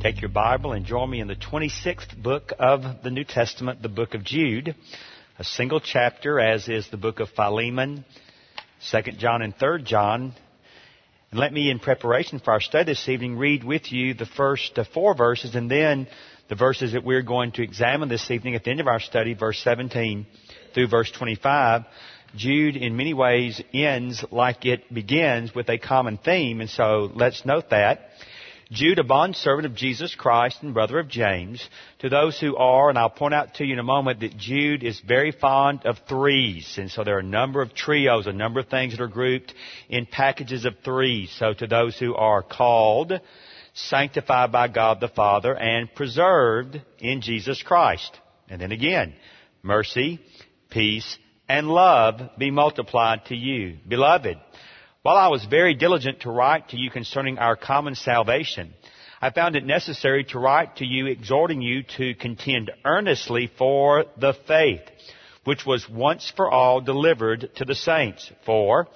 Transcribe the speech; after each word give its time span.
Take 0.00 0.20
your 0.20 0.30
Bible 0.30 0.74
and 0.74 0.86
join 0.86 1.10
me 1.10 1.18
in 1.18 1.26
the 1.26 1.34
26th 1.34 2.22
book 2.22 2.52
of 2.60 3.02
the 3.02 3.10
New 3.10 3.24
Testament, 3.24 3.82
the 3.82 3.88
book 3.88 4.14
of 4.14 4.22
Jude. 4.22 4.76
A 5.40 5.44
single 5.44 5.80
chapter, 5.80 6.38
as 6.38 6.68
is 6.68 6.88
the 6.88 6.96
book 6.96 7.18
of 7.18 7.30
Philemon, 7.30 8.04
2nd 8.80 9.18
John, 9.18 9.42
and 9.42 9.58
3rd 9.58 9.84
John. 9.86 10.34
And 11.32 11.40
let 11.40 11.52
me, 11.52 11.68
in 11.68 11.80
preparation 11.80 12.38
for 12.38 12.52
our 12.52 12.60
study 12.60 12.92
this 12.92 13.08
evening, 13.08 13.38
read 13.38 13.64
with 13.64 13.90
you 13.90 14.14
the 14.14 14.24
first 14.24 14.78
uh, 14.78 14.84
four 14.84 15.16
verses 15.16 15.56
and 15.56 15.68
then 15.68 16.06
the 16.48 16.54
verses 16.54 16.92
that 16.92 17.02
we're 17.02 17.22
going 17.22 17.50
to 17.52 17.64
examine 17.64 18.08
this 18.08 18.30
evening 18.30 18.54
at 18.54 18.62
the 18.62 18.70
end 18.70 18.78
of 18.78 18.86
our 18.86 19.00
study, 19.00 19.34
verse 19.34 19.58
17 19.64 20.28
through 20.74 20.86
verse 20.86 21.10
25. 21.10 21.82
Jude, 22.36 22.76
in 22.76 22.96
many 22.96 23.14
ways, 23.14 23.60
ends 23.74 24.24
like 24.30 24.64
it 24.64 24.94
begins 24.94 25.52
with 25.52 25.68
a 25.68 25.78
common 25.78 26.18
theme, 26.18 26.60
and 26.60 26.70
so 26.70 27.10
let's 27.12 27.44
note 27.44 27.70
that. 27.70 28.10
Jude, 28.70 28.98
a 28.98 29.04
bondservant 29.04 29.64
of 29.64 29.74
Jesus 29.74 30.14
Christ 30.14 30.62
and 30.62 30.74
brother 30.74 30.98
of 30.98 31.08
James, 31.08 31.66
to 32.00 32.10
those 32.10 32.38
who 32.38 32.54
are, 32.56 32.90
and 32.90 32.98
I'll 32.98 33.08
point 33.08 33.32
out 33.32 33.54
to 33.54 33.64
you 33.64 33.72
in 33.72 33.78
a 33.78 33.82
moment 33.84 34.20
that 34.20 34.36
Jude 34.36 34.84
is 34.84 35.00
very 35.00 35.32
fond 35.32 35.86
of 35.86 35.96
threes, 36.06 36.76
and 36.76 36.90
so 36.90 37.02
there 37.02 37.16
are 37.16 37.20
a 37.20 37.22
number 37.22 37.62
of 37.62 37.72
trios, 37.72 38.26
a 38.26 38.32
number 38.32 38.60
of 38.60 38.68
things 38.68 38.92
that 38.92 39.02
are 39.02 39.08
grouped 39.08 39.54
in 39.88 40.04
packages 40.04 40.66
of 40.66 40.74
threes. 40.84 41.34
So 41.38 41.54
to 41.54 41.66
those 41.66 41.98
who 41.98 42.14
are 42.14 42.42
called, 42.42 43.12
sanctified 43.72 44.52
by 44.52 44.68
God 44.68 45.00
the 45.00 45.08
Father, 45.08 45.56
and 45.56 45.94
preserved 45.94 46.80
in 46.98 47.22
Jesus 47.22 47.62
Christ. 47.62 48.18
And 48.50 48.60
then 48.60 48.72
again, 48.72 49.14
mercy, 49.62 50.20
peace, 50.70 51.18
and 51.48 51.68
love 51.68 52.20
be 52.36 52.50
multiplied 52.50 53.24
to 53.26 53.34
you. 53.34 53.78
Beloved, 53.88 54.36
while 55.02 55.16
I 55.16 55.28
was 55.28 55.44
very 55.44 55.74
diligent 55.74 56.20
to 56.20 56.30
write 56.30 56.70
to 56.70 56.76
you 56.76 56.90
concerning 56.90 57.38
our 57.38 57.56
common 57.56 57.94
salvation, 57.94 58.74
I 59.20 59.30
found 59.30 59.56
it 59.56 59.64
necessary 59.64 60.24
to 60.24 60.38
write 60.38 60.76
to 60.76 60.84
you 60.84 61.06
exhorting 61.06 61.60
you 61.62 61.82
to 61.96 62.14
contend 62.14 62.70
earnestly 62.84 63.50
for 63.58 64.04
the 64.16 64.34
faith, 64.46 64.82
which 65.44 65.64
was 65.66 65.88
once 65.88 66.32
for 66.36 66.50
all 66.50 66.80
delivered 66.80 67.50
to 67.56 67.64
the 67.64 67.74
saints. 67.74 68.30
For 68.44 68.86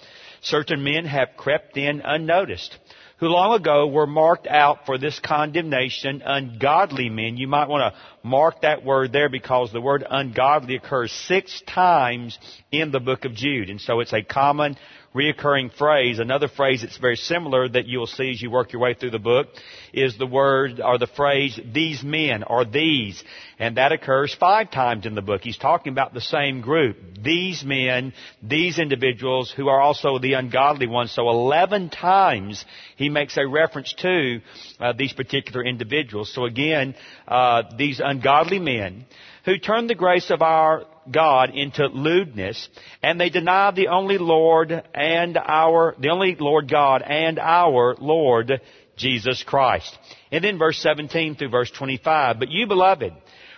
certain 0.40 0.82
men 0.84 1.06
have 1.06 1.36
crept 1.36 1.76
in 1.76 2.00
unnoticed, 2.04 2.76
who 3.18 3.28
long 3.28 3.54
ago 3.54 3.86
were 3.86 4.06
marked 4.06 4.48
out 4.48 4.84
for 4.84 4.98
this 4.98 5.20
condemnation, 5.20 6.22
ungodly 6.24 7.08
men. 7.08 7.36
You 7.36 7.46
might 7.46 7.68
want 7.68 7.94
to 7.94 8.28
mark 8.28 8.62
that 8.62 8.84
word 8.84 9.12
there 9.12 9.28
because 9.28 9.72
the 9.72 9.80
word 9.80 10.04
ungodly 10.08 10.74
occurs 10.74 11.12
six 11.12 11.62
times 11.66 12.38
in 12.72 12.90
the 12.90 12.98
book 12.98 13.24
of 13.24 13.34
Jude. 13.34 13.70
And 13.70 13.80
so 13.80 14.00
it's 14.00 14.12
a 14.12 14.22
common 14.22 14.76
reoccurring 15.14 15.72
phrase, 15.74 16.18
another 16.18 16.48
phrase 16.48 16.80
that's 16.82 16.96
very 16.96 17.16
similar 17.16 17.68
that 17.68 17.86
you'll 17.86 18.06
see 18.06 18.30
as 18.30 18.40
you 18.40 18.50
work 18.50 18.72
your 18.72 18.80
way 18.80 18.94
through 18.94 19.10
the 19.10 19.18
book, 19.18 19.48
is 19.92 20.16
the 20.16 20.26
word 20.26 20.80
or 20.80 20.98
the 20.98 21.06
phrase, 21.06 21.58
these 21.72 22.02
men 22.02 22.42
or 22.44 22.64
these. 22.64 23.22
And 23.58 23.76
that 23.76 23.92
occurs 23.92 24.34
five 24.34 24.70
times 24.70 25.04
in 25.04 25.14
the 25.14 25.22
book. 25.22 25.42
He's 25.42 25.58
talking 25.58 25.92
about 25.92 26.14
the 26.14 26.20
same 26.20 26.62
group. 26.62 26.96
These 27.20 27.62
men, 27.62 28.14
these 28.42 28.78
individuals 28.78 29.52
who 29.54 29.68
are 29.68 29.80
also 29.80 30.18
the 30.18 30.32
ungodly 30.32 30.86
ones. 30.86 31.12
So 31.12 31.28
11 31.28 31.90
times 31.90 32.64
he 32.96 33.08
makes 33.08 33.36
a 33.36 33.46
reference 33.46 33.92
to 33.98 34.40
uh, 34.80 34.92
these 34.94 35.12
particular 35.12 35.62
individuals. 35.64 36.32
So 36.34 36.46
again, 36.46 36.94
uh, 37.28 37.64
these 37.76 38.00
ungodly 38.02 38.58
men 38.58 39.04
who 39.44 39.58
turn 39.58 39.86
the 39.86 39.94
grace 39.94 40.30
of 40.30 40.42
our 40.42 40.84
God 41.10 41.50
into 41.54 41.86
lewdness, 41.86 42.68
and 43.02 43.20
they 43.20 43.30
deny 43.30 43.70
the 43.72 43.88
only 43.88 44.18
Lord 44.18 44.70
and 44.94 45.36
our, 45.36 45.94
the 45.98 46.10
only 46.10 46.36
Lord 46.36 46.70
God 46.70 47.02
and 47.02 47.38
our 47.38 47.96
Lord 47.98 48.60
Jesus 48.96 49.42
Christ. 49.42 49.98
And 50.30 50.44
then 50.44 50.58
verse 50.58 50.78
17 50.78 51.36
through 51.36 51.48
verse 51.48 51.70
25. 51.70 52.38
But 52.38 52.50
you 52.50 52.66
beloved, 52.66 53.12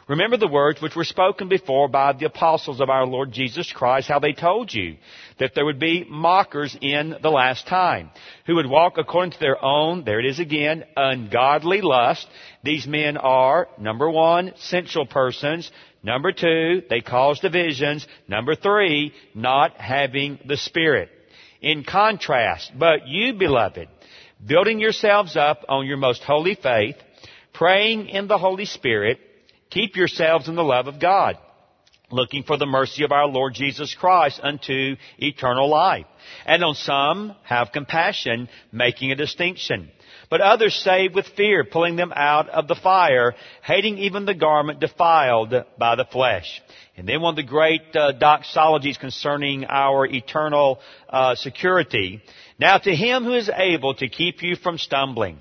remember 0.08 0.36
the 0.36 0.48
words 0.48 0.80
which 0.80 0.96
were 0.96 1.04
spoken 1.04 1.48
before 1.48 1.88
by 1.88 2.12
the 2.12 2.26
apostles 2.26 2.80
of 2.80 2.90
our 2.90 3.06
Lord 3.06 3.32
Jesus 3.32 3.72
Christ, 3.72 4.08
how 4.08 4.18
they 4.18 4.32
told 4.32 4.72
you 4.72 4.96
that 5.38 5.52
there 5.54 5.64
would 5.64 5.78
be 5.78 6.04
mockers 6.08 6.76
in 6.80 7.16
the 7.22 7.30
last 7.30 7.66
time, 7.66 8.10
who 8.46 8.56
would 8.56 8.68
walk 8.68 8.94
according 8.98 9.32
to 9.32 9.40
their 9.40 9.62
own, 9.64 10.04
there 10.04 10.20
it 10.20 10.26
is 10.26 10.38
again, 10.38 10.84
ungodly 10.96 11.80
lust. 11.80 12.26
These 12.62 12.86
men 12.86 13.16
are, 13.16 13.68
number 13.78 14.10
one, 14.10 14.52
sensual 14.56 15.06
persons, 15.06 15.70
Number 16.04 16.32
two, 16.32 16.82
they 16.90 17.00
cause 17.00 17.40
divisions. 17.40 18.06
Number 18.28 18.54
three, 18.54 19.14
not 19.34 19.80
having 19.80 20.38
the 20.46 20.58
Spirit. 20.58 21.08
In 21.62 21.82
contrast, 21.82 22.72
but 22.78 23.08
you, 23.08 23.32
beloved, 23.32 23.88
building 24.46 24.80
yourselves 24.80 25.34
up 25.34 25.64
on 25.66 25.86
your 25.86 25.96
most 25.96 26.22
holy 26.22 26.56
faith, 26.56 26.96
praying 27.54 28.08
in 28.08 28.28
the 28.28 28.36
Holy 28.36 28.66
Spirit, 28.66 29.18
keep 29.74 29.96
yourselves 29.96 30.48
in 30.48 30.54
the 30.54 30.62
love 30.62 30.86
of 30.86 31.00
God, 31.00 31.36
looking 32.10 32.44
for 32.44 32.56
the 32.56 32.64
mercy 32.64 33.02
of 33.02 33.10
our 33.10 33.26
Lord 33.26 33.54
Jesus 33.54 33.94
Christ 33.94 34.40
unto 34.42 34.94
eternal 35.18 35.68
life. 35.68 36.06
And 36.46 36.62
on 36.62 36.76
some, 36.76 37.34
have 37.42 37.72
compassion, 37.72 38.48
making 38.72 39.10
a 39.10 39.16
distinction 39.16 39.90
but 40.30 40.40
others 40.40 40.74
save 40.74 41.14
with 41.14 41.26
fear, 41.36 41.64
pulling 41.64 41.96
them 41.96 42.12
out 42.14 42.48
of 42.48 42.66
the 42.66 42.74
fire, 42.74 43.34
hating 43.62 43.98
even 43.98 44.24
the 44.24 44.34
garment 44.34 44.80
defiled 44.80 45.54
by 45.78 45.94
the 45.94 46.04
flesh. 46.04 46.62
And 46.96 47.08
then 47.08 47.20
one 47.20 47.32
of 47.32 47.36
the 47.36 47.42
great 47.42 47.82
uh, 47.94 48.12
doxologies 48.20 48.98
concerning 48.98 49.64
our 49.64 50.06
eternal 50.06 50.80
uh, 51.08 51.34
security. 51.34 52.22
Now 52.58 52.78
to 52.78 52.94
him 52.94 53.24
who 53.24 53.34
is 53.34 53.50
able 53.54 53.94
to 53.94 54.08
keep 54.08 54.42
you 54.42 54.56
from 54.56 54.78
stumbling 54.78 55.40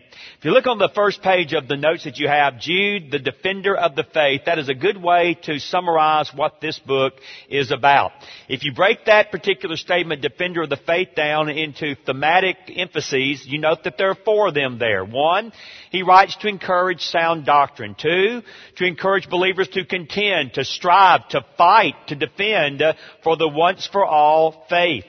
If 0.37 0.45
you 0.45 0.51
look 0.51 0.67
on 0.67 0.79
the 0.79 0.91
first 0.93 1.21
page 1.21 1.53
of 1.53 1.67
the 1.67 1.77
notes 1.77 2.05
that 2.05 2.17
you 2.17 2.27
have, 2.27 2.59
Jude, 2.59 3.11
the 3.11 3.19
defender 3.19 3.75
of 3.75 3.95
the 3.95 4.03
faith, 4.03 4.41
that 4.45 4.59
is 4.59 4.69
a 4.69 4.73
good 4.73 5.01
way 5.01 5.37
to 5.43 5.59
summarize 5.59 6.31
what 6.33 6.61
this 6.61 6.79
book 6.79 7.13
is 7.49 7.71
about. 7.71 8.11
If 8.49 8.63
you 8.63 8.73
break 8.73 9.05
that 9.05 9.31
particular 9.31 9.77
statement, 9.77 10.21
defender 10.21 10.63
of 10.63 10.69
the 10.69 10.77
faith, 10.77 11.09
down 11.15 11.49
into 11.49 11.95
thematic 12.05 12.57
emphases, 12.75 13.45
you 13.45 13.59
note 13.59 13.83
that 13.83 13.97
there 13.97 14.09
are 14.09 14.17
four 14.25 14.47
of 14.47 14.53
them 14.53 14.79
there. 14.79 15.05
One, 15.05 15.51
he 15.91 16.03
writes 16.03 16.35
to 16.37 16.47
encourage 16.47 17.01
sound 17.01 17.45
doctrine. 17.45 17.95
Two, 17.95 18.41
to 18.77 18.85
encourage 18.85 19.29
believers 19.29 19.69
to 19.69 19.85
contend, 19.85 20.53
to 20.53 20.65
strive, 20.65 21.27
to 21.29 21.45
fight, 21.57 21.95
to 22.07 22.15
defend 22.15 22.81
for 23.23 23.37
the 23.37 23.47
once 23.47 23.87
for 23.91 24.05
all 24.05 24.65
faith. 24.69 25.05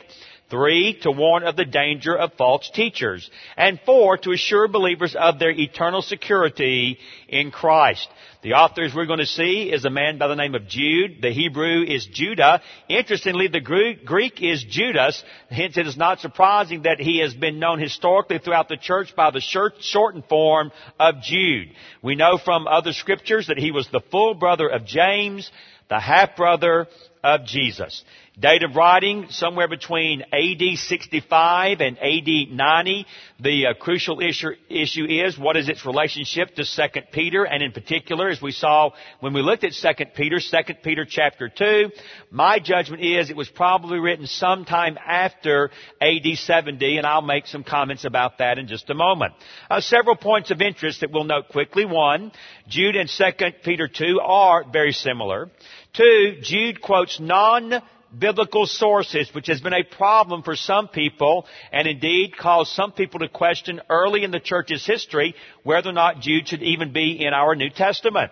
Three, 0.52 0.98
to 1.00 1.10
warn 1.10 1.44
of 1.44 1.56
the 1.56 1.64
danger 1.64 2.14
of 2.14 2.34
false 2.34 2.70
teachers. 2.74 3.30
And 3.56 3.80
four, 3.86 4.18
to 4.18 4.32
assure 4.32 4.68
believers 4.68 5.16
of 5.18 5.38
their 5.38 5.50
eternal 5.50 6.02
security 6.02 6.98
in 7.26 7.50
Christ. 7.50 8.06
The 8.42 8.52
author, 8.52 8.86
we're 8.94 9.06
going 9.06 9.20
to 9.20 9.24
see, 9.24 9.72
is 9.72 9.86
a 9.86 9.90
man 9.90 10.18
by 10.18 10.26
the 10.26 10.34
name 10.34 10.54
of 10.54 10.68
Jude. 10.68 11.22
The 11.22 11.30
Hebrew 11.30 11.84
is 11.84 12.04
Judah. 12.04 12.60
Interestingly, 12.86 13.48
the 13.48 13.60
Greek 13.60 14.42
is 14.42 14.62
Judas. 14.68 15.24
Hence, 15.48 15.78
it 15.78 15.86
is 15.86 15.96
not 15.96 16.20
surprising 16.20 16.82
that 16.82 17.00
he 17.00 17.20
has 17.20 17.32
been 17.32 17.58
known 17.58 17.78
historically 17.78 18.38
throughout 18.38 18.68
the 18.68 18.76
church 18.76 19.16
by 19.16 19.30
the 19.30 19.40
shortened 19.40 20.26
form 20.28 20.70
of 21.00 21.22
Jude. 21.22 21.70
We 22.02 22.14
know 22.14 22.36
from 22.36 22.66
other 22.66 22.92
scriptures 22.92 23.46
that 23.46 23.56
he 23.56 23.70
was 23.70 23.88
the 23.88 24.02
full 24.10 24.34
brother 24.34 24.68
of 24.68 24.84
James, 24.84 25.50
the 25.88 25.98
half-brother 25.98 26.88
of 27.22 27.44
Jesus. 27.44 28.04
Date 28.40 28.62
of 28.62 28.74
writing, 28.76 29.26
somewhere 29.28 29.68
between 29.68 30.22
AD 30.32 30.78
65 30.78 31.80
and 31.80 31.98
AD 31.98 32.50
90. 32.50 33.06
The 33.40 33.66
uh, 33.66 33.74
crucial 33.74 34.20
issue, 34.20 34.52
issue 34.70 35.04
is 35.04 35.38
what 35.38 35.58
is 35.58 35.68
its 35.68 35.84
relationship 35.84 36.54
to 36.54 36.64
2 36.64 37.00
Peter, 37.12 37.44
and 37.44 37.62
in 37.62 37.72
particular, 37.72 38.30
as 38.30 38.40
we 38.40 38.50
saw 38.52 38.90
when 39.20 39.34
we 39.34 39.42
looked 39.42 39.64
at 39.64 39.72
2 39.72 40.04
Peter, 40.16 40.40
2 40.40 40.74
Peter 40.82 41.04
chapter 41.06 41.50
2, 41.50 41.90
my 42.30 42.58
judgment 42.58 43.02
is 43.02 43.28
it 43.28 43.36
was 43.36 43.50
probably 43.50 43.98
written 43.98 44.26
sometime 44.26 44.96
after 45.06 45.70
AD 46.00 46.26
70, 46.34 46.96
and 46.96 47.06
I'll 47.06 47.20
make 47.20 47.46
some 47.46 47.64
comments 47.64 48.06
about 48.06 48.38
that 48.38 48.56
in 48.56 48.66
just 48.66 48.88
a 48.88 48.94
moment. 48.94 49.34
Uh, 49.68 49.82
several 49.82 50.16
points 50.16 50.50
of 50.50 50.62
interest 50.62 51.02
that 51.02 51.12
we'll 51.12 51.24
note 51.24 51.48
quickly. 51.50 51.84
One, 51.84 52.32
Jude 52.66 52.96
and 52.96 53.10
2 53.10 53.24
Peter 53.62 53.88
2 53.88 54.20
are 54.22 54.64
very 54.64 54.92
similar. 54.92 55.50
Two, 55.94 56.38
Jude 56.40 56.80
quotes 56.80 57.20
non 57.20 57.82
biblical 58.18 58.66
sources, 58.66 59.28
which 59.34 59.46
has 59.48 59.60
been 59.60 59.74
a 59.74 59.84
problem 59.84 60.42
for 60.42 60.56
some 60.56 60.88
people 60.88 61.46
and 61.70 61.86
indeed 61.86 62.36
caused 62.36 62.72
some 62.72 62.92
people 62.92 63.20
to 63.20 63.28
question 63.28 63.80
early 63.90 64.24
in 64.24 64.30
the 64.30 64.40
church's 64.40 64.86
history 64.86 65.34
whether 65.64 65.90
or 65.90 65.94
not 65.94 66.20
Jude 66.20 66.48
should 66.48 66.62
even 66.62 66.92
be 66.92 67.22
in 67.24 67.34
our 67.34 67.54
New 67.54 67.68
Testament. 67.70 68.30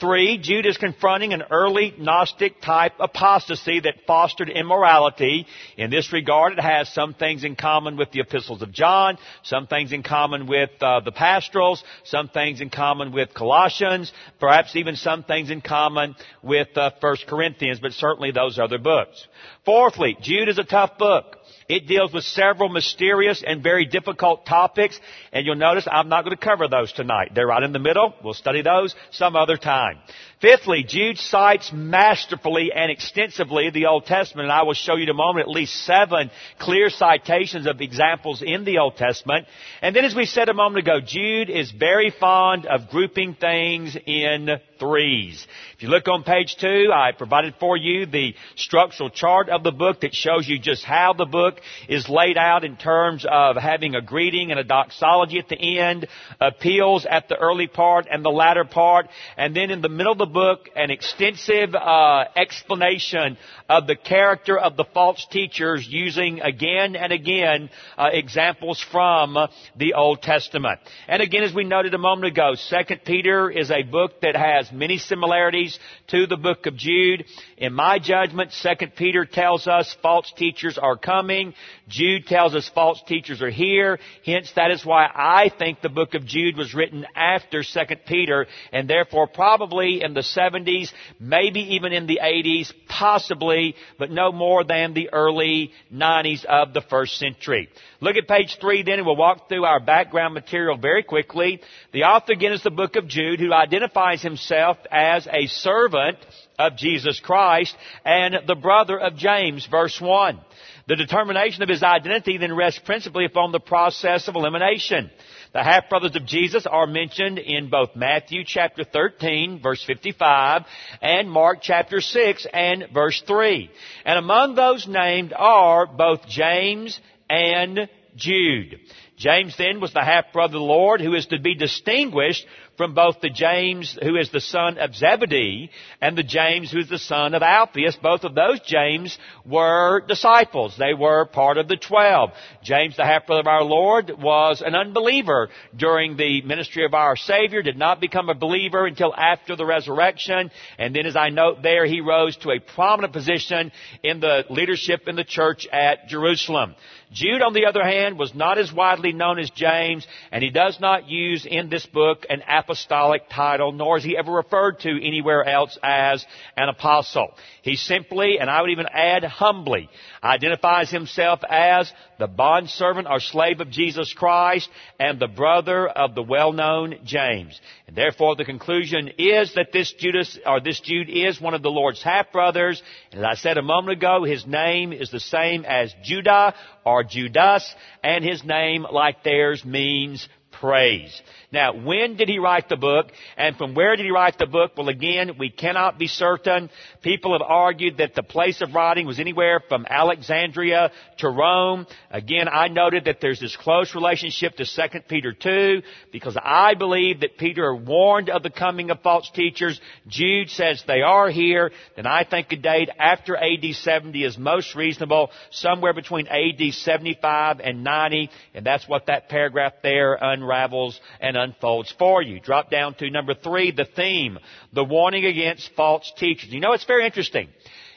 Three, 0.00 0.38
Jude 0.38 0.66
is 0.66 0.76
confronting 0.76 1.32
an 1.32 1.44
early 1.52 1.94
Gnostic 1.96 2.60
type 2.60 2.94
apostasy 2.98 3.78
that 3.78 3.94
fostered 4.08 4.50
immorality. 4.50 5.46
In 5.76 5.88
this 5.88 6.12
regard, 6.12 6.54
it 6.54 6.60
has 6.60 6.92
some 6.92 7.14
things 7.14 7.44
in 7.44 7.54
common 7.54 7.96
with 7.96 8.10
the 8.10 8.18
epistles 8.18 8.60
of 8.60 8.72
John, 8.72 9.18
some 9.44 9.68
things 9.68 9.92
in 9.92 10.02
common 10.02 10.48
with 10.48 10.70
uh, 10.80 10.98
the 10.98 11.12
pastorals, 11.12 11.84
some 12.02 12.26
things 12.26 12.60
in 12.60 12.70
common 12.70 13.12
with 13.12 13.34
Colossians, 13.34 14.12
perhaps 14.40 14.74
even 14.74 14.96
some 14.96 15.22
things 15.22 15.48
in 15.50 15.60
common 15.60 16.16
with 16.42 16.76
uh, 16.76 16.90
First 17.00 17.28
Corinthians, 17.28 17.78
but 17.78 17.92
certainly 17.92 18.32
those 18.32 18.58
other 18.58 18.78
books. 18.78 19.28
Fourthly, 19.64 20.16
Jude 20.20 20.48
is 20.48 20.58
a 20.58 20.64
tough 20.64 20.98
book. 20.98 21.36
It 21.68 21.86
deals 21.86 22.12
with 22.12 22.24
several 22.24 22.68
mysterious 22.68 23.42
and 23.46 23.62
very 23.62 23.86
difficult 23.86 24.44
topics, 24.44 25.00
and 25.32 25.46
you'll 25.46 25.54
notice 25.54 25.88
I'm 25.90 26.10
not 26.10 26.24
going 26.24 26.36
to 26.36 26.42
cover 26.42 26.68
those 26.68 26.92
tonight. 26.92 27.30
They're 27.34 27.46
right 27.46 27.62
in 27.62 27.72
the 27.72 27.78
middle. 27.78 28.12
We'll 28.22 28.34
study 28.34 28.60
those 28.60 28.94
some 29.12 29.34
other 29.34 29.56
time. 29.56 29.98
Fifthly, 30.40 30.84
Jude 30.84 31.18
cites 31.18 31.72
masterfully 31.72 32.70
and 32.74 32.90
extensively 32.90 33.70
the 33.70 33.86
Old 33.86 34.06
Testament, 34.06 34.46
and 34.46 34.52
I 34.52 34.62
will 34.62 34.74
show 34.74 34.96
you 34.96 35.04
in 35.04 35.08
a 35.08 35.14
moment 35.14 35.48
at 35.48 35.54
least 35.54 35.84
seven 35.84 36.30
clear 36.58 36.90
citations 36.90 37.66
of 37.66 37.80
examples 37.80 38.42
in 38.42 38.64
the 38.64 38.78
Old 38.78 38.96
Testament. 38.96 39.46
And 39.80 39.94
then 39.94 40.04
as 40.04 40.14
we 40.14 40.26
said 40.26 40.48
a 40.48 40.54
moment 40.54 40.86
ago, 40.86 41.00
Jude 41.04 41.50
is 41.50 41.70
very 41.70 42.10
fond 42.10 42.66
of 42.66 42.90
grouping 42.90 43.34
things 43.34 43.96
in 44.06 44.48
threes. 44.78 45.46
If 45.76 45.82
you 45.82 45.88
look 45.88 46.08
on 46.08 46.24
page 46.24 46.56
two, 46.60 46.90
I 46.92 47.12
provided 47.12 47.54
for 47.60 47.76
you 47.76 48.06
the 48.06 48.34
structural 48.56 49.10
chart 49.10 49.48
of 49.48 49.62
the 49.62 49.70
book 49.70 50.00
that 50.00 50.14
shows 50.14 50.48
you 50.48 50.58
just 50.58 50.84
how 50.84 51.12
the 51.12 51.24
book 51.26 51.60
is 51.88 52.08
laid 52.08 52.36
out 52.36 52.64
in 52.64 52.76
terms 52.76 53.24
of 53.28 53.56
having 53.56 53.94
a 53.94 54.02
greeting 54.02 54.50
and 54.50 54.58
a 54.58 54.64
doxology 54.64 55.38
at 55.38 55.48
the 55.48 55.78
end, 55.78 56.06
appeals 56.40 57.06
at 57.08 57.28
the 57.28 57.36
early 57.36 57.68
part 57.68 58.06
and 58.10 58.24
the 58.24 58.30
latter 58.30 58.64
part, 58.64 59.08
and 59.36 59.54
then 59.54 59.70
in 59.70 59.80
the 59.80 59.88
middle 59.88 60.12
of 60.12 60.18
the 60.18 60.26
book 60.34 60.68
an 60.74 60.90
extensive 60.90 61.74
uh, 61.74 62.24
explanation 62.36 63.38
of 63.70 63.86
the 63.86 63.94
character 63.96 64.58
of 64.58 64.76
the 64.76 64.84
false 64.92 65.24
teachers 65.30 65.86
using 65.88 66.40
again 66.40 66.96
and 66.96 67.12
again 67.12 67.70
uh, 67.96 68.10
examples 68.12 68.84
from 68.92 69.36
the 69.76 69.94
Old 69.94 70.20
Testament. 70.20 70.80
And 71.08 71.22
again, 71.22 71.44
as 71.44 71.54
we 71.54 71.64
noted 71.64 71.94
a 71.94 71.98
moment 71.98 72.32
ago, 72.32 72.54
Second 72.56 73.02
Peter 73.06 73.48
is 73.48 73.70
a 73.70 73.84
book 73.84 74.20
that 74.22 74.34
has 74.34 74.70
many 74.72 74.98
similarities 74.98 75.78
to 76.08 76.26
the 76.26 76.36
book 76.36 76.66
of 76.66 76.76
Jude. 76.76 77.24
In 77.56 77.72
my 77.72 77.98
judgment, 78.00 78.52
Second 78.52 78.96
Peter 78.96 79.24
tells 79.24 79.68
us 79.68 79.96
false 80.02 80.32
teachers 80.36 80.76
are 80.76 80.96
coming. 80.96 81.54
Jude 81.88 82.26
tells 82.26 82.54
us 82.56 82.68
false 82.74 83.00
teachers 83.06 83.40
are 83.40 83.50
here. 83.50 84.00
Hence, 84.26 84.52
that 84.56 84.72
is 84.72 84.84
why 84.84 85.06
I 85.14 85.50
think 85.56 85.80
the 85.80 85.88
book 85.88 86.14
of 86.14 86.26
Jude 86.26 86.56
was 86.56 86.74
written 86.74 87.06
after 87.14 87.62
Second 87.62 88.00
Peter, 88.04 88.46
and 88.72 88.90
therefore 88.90 89.28
probably 89.28 90.02
in 90.02 90.13
the 90.14 90.20
70s, 90.20 90.92
maybe 91.20 91.74
even 91.74 91.92
in 91.92 92.06
the 92.06 92.20
80s, 92.22 92.72
possibly, 92.88 93.74
but 93.98 94.10
no 94.10 94.32
more 94.32 94.64
than 94.64 94.94
the 94.94 95.10
early 95.12 95.72
90s 95.92 96.44
of 96.44 96.72
the 96.72 96.80
first 96.80 97.18
century. 97.18 97.68
Look 98.00 98.16
at 98.16 98.28
page 98.28 98.58
three 98.60 98.82
then, 98.82 98.98
and 98.98 99.06
we'll 99.06 99.16
walk 99.16 99.48
through 99.48 99.64
our 99.64 99.80
background 99.80 100.34
material 100.34 100.76
very 100.76 101.02
quickly. 101.02 101.60
The 101.92 102.04
author 102.04 102.32
again 102.32 102.52
is 102.52 102.62
the 102.62 102.70
book 102.70 102.96
of 102.96 103.08
Jude, 103.08 103.40
who 103.40 103.52
identifies 103.52 104.22
himself 104.22 104.78
as 104.90 105.26
a 105.30 105.46
servant 105.46 106.18
of 106.58 106.76
Jesus 106.76 107.20
Christ 107.20 107.76
and 108.04 108.46
the 108.46 108.54
brother 108.54 108.98
of 108.98 109.16
James, 109.16 109.66
verse 109.66 110.00
1. 110.00 110.38
The 110.86 110.96
determination 110.96 111.62
of 111.62 111.68
his 111.68 111.82
identity 111.82 112.36
then 112.38 112.54
rests 112.54 112.80
principally 112.84 113.24
upon 113.24 113.52
the 113.52 113.60
process 113.60 114.28
of 114.28 114.34
elimination. 114.34 115.10
The 115.54 115.62
half 115.62 115.88
brothers 115.88 116.16
of 116.16 116.26
Jesus 116.26 116.66
are 116.66 116.84
mentioned 116.84 117.38
in 117.38 117.70
both 117.70 117.94
Matthew 117.94 118.42
chapter 118.44 118.82
13 118.82 119.60
verse 119.62 119.84
55 119.84 120.62
and 121.00 121.30
Mark 121.30 121.58
chapter 121.62 122.00
6 122.00 122.46
and 122.52 122.86
verse 122.92 123.22
3. 123.24 123.70
And 124.04 124.18
among 124.18 124.56
those 124.56 124.88
named 124.88 125.32
are 125.32 125.86
both 125.86 126.26
James 126.26 126.98
and 127.30 127.88
Jude. 128.16 128.80
James 129.16 129.56
then 129.56 129.80
was 129.80 129.92
the 129.92 130.02
half 130.02 130.32
brother 130.32 130.56
of 130.56 130.60
the 130.60 130.66
Lord 130.66 131.00
who 131.00 131.14
is 131.14 131.26
to 131.26 131.38
be 131.38 131.54
distinguished 131.54 132.46
from 132.76 132.94
both 132.94 133.20
the 133.20 133.30
James 133.30 133.96
who 134.02 134.16
is 134.16 134.30
the 134.30 134.40
son 134.40 134.78
of 134.78 134.96
Zebedee 134.96 135.70
and 136.00 136.18
the 136.18 136.24
James 136.24 136.72
who 136.72 136.80
is 136.80 136.88
the 136.88 136.98
son 136.98 137.34
of 137.34 137.42
Alphaeus. 137.42 137.96
Both 138.02 138.24
of 138.24 138.34
those 138.34 138.58
James 138.60 139.16
were 139.46 140.00
disciples. 140.00 140.76
They 140.76 140.94
were 140.94 141.26
part 141.26 141.58
of 141.58 141.68
the 141.68 141.76
twelve. 141.76 142.32
James, 142.64 142.96
the 142.96 143.04
half-brother 143.04 143.40
of 143.40 143.46
our 143.46 143.62
Lord, 143.62 144.10
was 144.18 144.60
an 144.64 144.74
unbeliever 144.74 145.50
during 145.76 146.16
the 146.16 146.42
ministry 146.42 146.84
of 146.84 146.94
our 146.94 147.14
Savior, 147.14 147.62
did 147.62 147.78
not 147.78 148.00
become 148.00 148.28
a 148.28 148.34
believer 148.34 148.86
until 148.86 149.14
after 149.14 149.54
the 149.54 149.66
resurrection, 149.66 150.50
and 150.78 150.94
then 150.94 151.06
as 151.06 151.14
I 151.14 151.28
note 151.28 151.62
there, 151.62 151.86
he 151.86 152.00
rose 152.00 152.36
to 152.38 152.50
a 152.50 152.58
prominent 152.58 153.12
position 153.12 153.70
in 154.02 154.18
the 154.18 154.44
leadership 154.50 155.06
in 155.06 155.14
the 155.14 155.22
church 155.22 155.68
at 155.70 156.08
Jerusalem. 156.08 156.74
Jude, 157.14 157.42
on 157.42 157.52
the 157.52 157.66
other 157.66 157.84
hand, 157.84 158.18
was 158.18 158.34
not 158.34 158.58
as 158.58 158.72
widely 158.72 159.12
known 159.12 159.38
as 159.38 159.48
James, 159.50 160.04
and 160.32 160.42
he 160.42 160.50
does 160.50 160.80
not 160.80 161.08
use 161.08 161.46
in 161.48 161.68
this 161.70 161.86
book 161.86 162.26
an 162.28 162.42
apostolic 162.46 163.28
title, 163.30 163.70
nor 163.70 163.98
is 163.98 164.04
he 164.04 164.16
ever 164.16 164.32
referred 164.32 164.80
to 164.80 164.90
anywhere 164.90 165.44
else 165.44 165.78
as 165.80 166.26
an 166.56 166.68
apostle. 166.68 167.32
He 167.62 167.76
simply, 167.76 168.38
and 168.40 168.50
I 168.50 168.60
would 168.60 168.70
even 168.70 168.86
add 168.92 169.22
humbly, 169.22 169.88
identifies 170.24 170.90
himself 170.90 171.40
as 171.48 171.92
the 172.18 172.26
bondservant 172.26 173.06
or 173.08 173.20
slave 173.20 173.60
of 173.60 173.70
Jesus 173.70 174.12
Christ 174.12 174.68
and 174.98 175.18
the 175.18 175.28
brother 175.28 175.88
of 175.88 176.14
the 176.14 176.22
well-known 176.22 177.00
James. 177.04 177.60
And 177.86 177.96
therefore 177.96 178.36
the 178.36 178.44
conclusion 178.44 179.10
is 179.18 179.54
that 179.54 179.72
this 179.72 179.92
Judas, 179.92 180.38
or 180.46 180.60
this 180.60 180.80
Jude 180.80 181.10
is 181.10 181.40
one 181.40 181.54
of 181.54 181.62
the 181.62 181.70
Lord's 181.70 182.02
half-brothers. 182.02 182.82
And 183.12 183.20
as 183.20 183.26
I 183.26 183.34
said 183.34 183.58
a 183.58 183.62
moment 183.62 183.98
ago, 183.98 184.24
his 184.24 184.46
name 184.46 184.92
is 184.92 185.10
the 185.10 185.20
same 185.20 185.64
as 185.64 185.94
Judah 186.02 186.54
or 186.84 187.04
Judas, 187.04 187.74
and 188.02 188.24
his 188.24 188.44
name, 188.44 188.86
like 188.90 189.24
theirs, 189.24 189.64
means 189.64 190.28
praise. 190.52 191.20
Now, 191.54 191.72
when 191.72 192.16
did 192.16 192.28
he 192.28 192.40
write 192.40 192.68
the 192.68 192.76
book? 192.76 193.12
And 193.36 193.56
from 193.56 193.76
where 193.76 193.94
did 193.94 194.04
he 194.04 194.10
write 194.10 194.38
the 194.38 194.46
book? 194.46 194.72
Well, 194.76 194.88
again, 194.88 195.36
we 195.38 195.50
cannot 195.50 196.00
be 196.00 196.08
certain. 196.08 196.68
People 197.00 197.32
have 197.32 197.46
argued 197.46 197.98
that 197.98 198.16
the 198.16 198.24
place 198.24 198.60
of 198.60 198.74
writing 198.74 199.06
was 199.06 199.20
anywhere 199.20 199.62
from 199.68 199.86
Alexandria 199.88 200.90
to 201.18 201.28
Rome. 201.28 201.86
Again, 202.10 202.48
I 202.48 202.66
noted 202.66 203.04
that 203.04 203.18
there's 203.20 203.38
this 203.38 203.56
close 203.56 203.94
relationship 203.94 204.56
to 204.56 204.64
2 204.64 205.00
Peter 205.08 205.32
2 205.32 205.82
because 206.10 206.36
I 206.42 206.74
believe 206.74 207.20
that 207.20 207.38
Peter 207.38 207.72
warned 207.72 208.30
of 208.30 208.42
the 208.42 208.50
coming 208.50 208.90
of 208.90 209.00
false 209.02 209.30
teachers. 209.32 209.80
Jude 210.08 210.50
says 210.50 210.82
they 210.88 211.02
are 211.02 211.30
here. 211.30 211.70
Then 211.94 212.08
I 212.08 212.24
think 212.24 212.50
a 212.50 212.56
date 212.56 212.90
after 212.98 213.36
AD 213.36 213.64
70 213.74 214.24
is 214.24 214.36
most 214.36 214.74
reasonable, 214.74 215.30
somewhere 215.52 215.94
between 215.94 216.26
AD 216.26 216.72
75 216.72 217.60
and 217.60 217.84
90. 217.84 218.28
And 218.54 218.66
that's 218.66 218.88
what 218.88 219.06
that 219.06 219.28
paragraph 219.28 219.74
there 219.84 220.18
unravels 220.20 221.00
and 221.20 221.43
unfolds 221.44 221.94
for 221.98 222.22
you. 222.22 222.40
Drop 222.40 222.70
down 222.70 222.94
to 222.94 223.10
number 223.10 223.34
three, 223.34 223.70
the 223.70 223.84
theme, 223.84 224.38
the 224.72 224.84
warning 224.84 225.24
against 225.24 225.70
false 225.76 226.12
teachers. 226.16 226.50
You 226.50 226.60
know, 226.60 226.72
it's 226.72 226.84
very 226.84 227.06
interesting. 227.06 227.48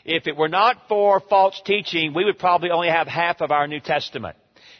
If 0.06 0.28
it 0.28 0.38
were 0.38 0.48
not 0.48 0.88
for 0.88 1.20
false 1.20 1.60
teaching, 1.66 2.14
we 2.14 2.24
would 2.24 2.40
probably 2.40 2.70
only 2.70 2.90
have 2.90 3.08
half 3.08 3.42
of 3.42 3.52
our 3.52 3.68
New 3.68 3.80
Testament. 3.80 4.38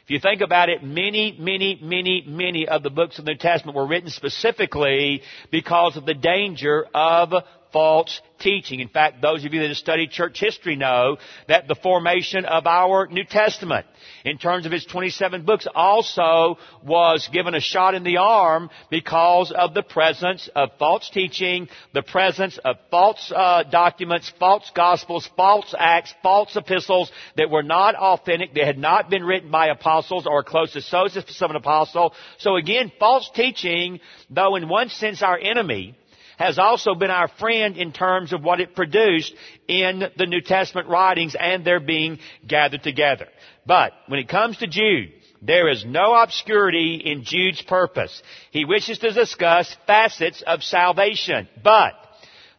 If 0.08 0.12
you 0.12 0.20
think 0.22 0.40
about 0.40 0.70
it, 0.70 0.84
many, 0.84 1.36
many, 1.38 1.78
many, 1.82 2.24
many 2.26 2.66
of 2.66 2.82
the 2.82 2.90
books 2.90 3.20
of 3.20 3.26
the 3.26 3.32
New 3.32 3.38
Testament 3.38 3.76
were 3.76 3.86
written 3.86 4.10
specifically 4.10 5.22
because 5.52 5.98
of 5.98 6.06
the 6.06 6.14
danger 6.14 6.86
of 6.94 7.34
false 7.72 8.22
teaching. 8.40 8.80
In 8.80 8.90
fact, 8.90 9.22
those 9.22 9.44
of 9.44 9.54
you 9.54 9.62
that 9.62 9.70
have 9.70 9.78
studied 9.78 10.12
church 10.12 10.40
history 10.40 10.76
know 10.76 11.18
that 11.48 11.68
the 11.68 11.76
formation 11.76 12.46
of 12.46 12.68
our 12.68 13.08
New 13.08 13.24
Testament, 13.24 13.86
in 14.26 14.38
terms 14.38 14.66
of 14.66 14.74
its 14.74 14.86
27 14.86 15.44
books, 15.44 15.68
also 15.74 16.58
was 16.84 17.28
given 17.32 17.56
a 17.56 17.60
shot 17.60 17.96
in 17.96 18.04
the 18.04 18.18
arm 18.18 18.70
because 18.90 19.52
of 19.52 19.74
the 19.74 19.84
presence 19.84 20.50
of 20.56 20.70
false 20.78 21.10
teaching, 21.10 21.68
the 21.94 22.04
presence 22.04 22.58
of 22.64 22.78
false 22.92 23.32
uh, 23.36 23.64
documents, 23.64 24.32
false 24.40 24.72
gospels, 24.76 25.30
false 25.36 25.74
acts, 25.78 26.14
false 26.22 26.56
epistles 26.56 27.12
that 27.36 27.50
were 27.50 27.64
not 27.64 27.96
authentic, 27.96 28.54
they 28.54 28.66
had 28.66 28.78
not 28.78 29.10
been 29.10 29.24
written 29.24 29.52
by 29.52 29.68
apostles 29.68 30.26
or 30.28 30.44
close 30.44 30.76
associates 30.76 31.42
of 31.42 31.50
an 31.50 31.56
apostle. 31.56 32.14
So 32.38 32.56
again, 32.56 32.92
false 33.00 33.30
teaching, 33.34 34.00
though 34.30 34.56
in 34.56 34.70
one 34.70 34.90
sense 34.90 35.22
our 35.22 35.38
enemy, 35.38 35.98
has 36.38 36.58
also 36.58 36.96
been 36.96 37.12
our 37.12 37.28
friend 37.40 37.78
in 37.78 37.92
terms 37.92 38.32
of 38.32 38.44
what 38.44 38.62
it 38.62 38.76
produced 38.76 39.34
in 39.68 40.04
the 40.18 40.26
New 40.26 40.42
Testament 40.42 40.88
writings 40.88 41.36
and 41.40 41.66
their 41.66 41.80
being 41.80 42.20
gathered 42.48 42.84
together. 42.84 43.28
But 43.66 43.92
when 44.08 44.20
it 44.20 44.30
comes 44.30 44.58
to 44.58 44.68
Jude, 44.68 45.14
there 45.42 45.70
is 45.70 45.86
no 45.86 46.16
obscurity 46.16 47.02
in 47.04 47.24
Jude's 47.24 47.62
purpose. 47.62 48.22
He 48.52 48.66
wishes 48.66 49.00
to 49.00 49.12
discuss 49.12 49.76
facets 49.86 50.44
of 50.46 50.64
salvation, 50.64 51.48
but 51.64 51.94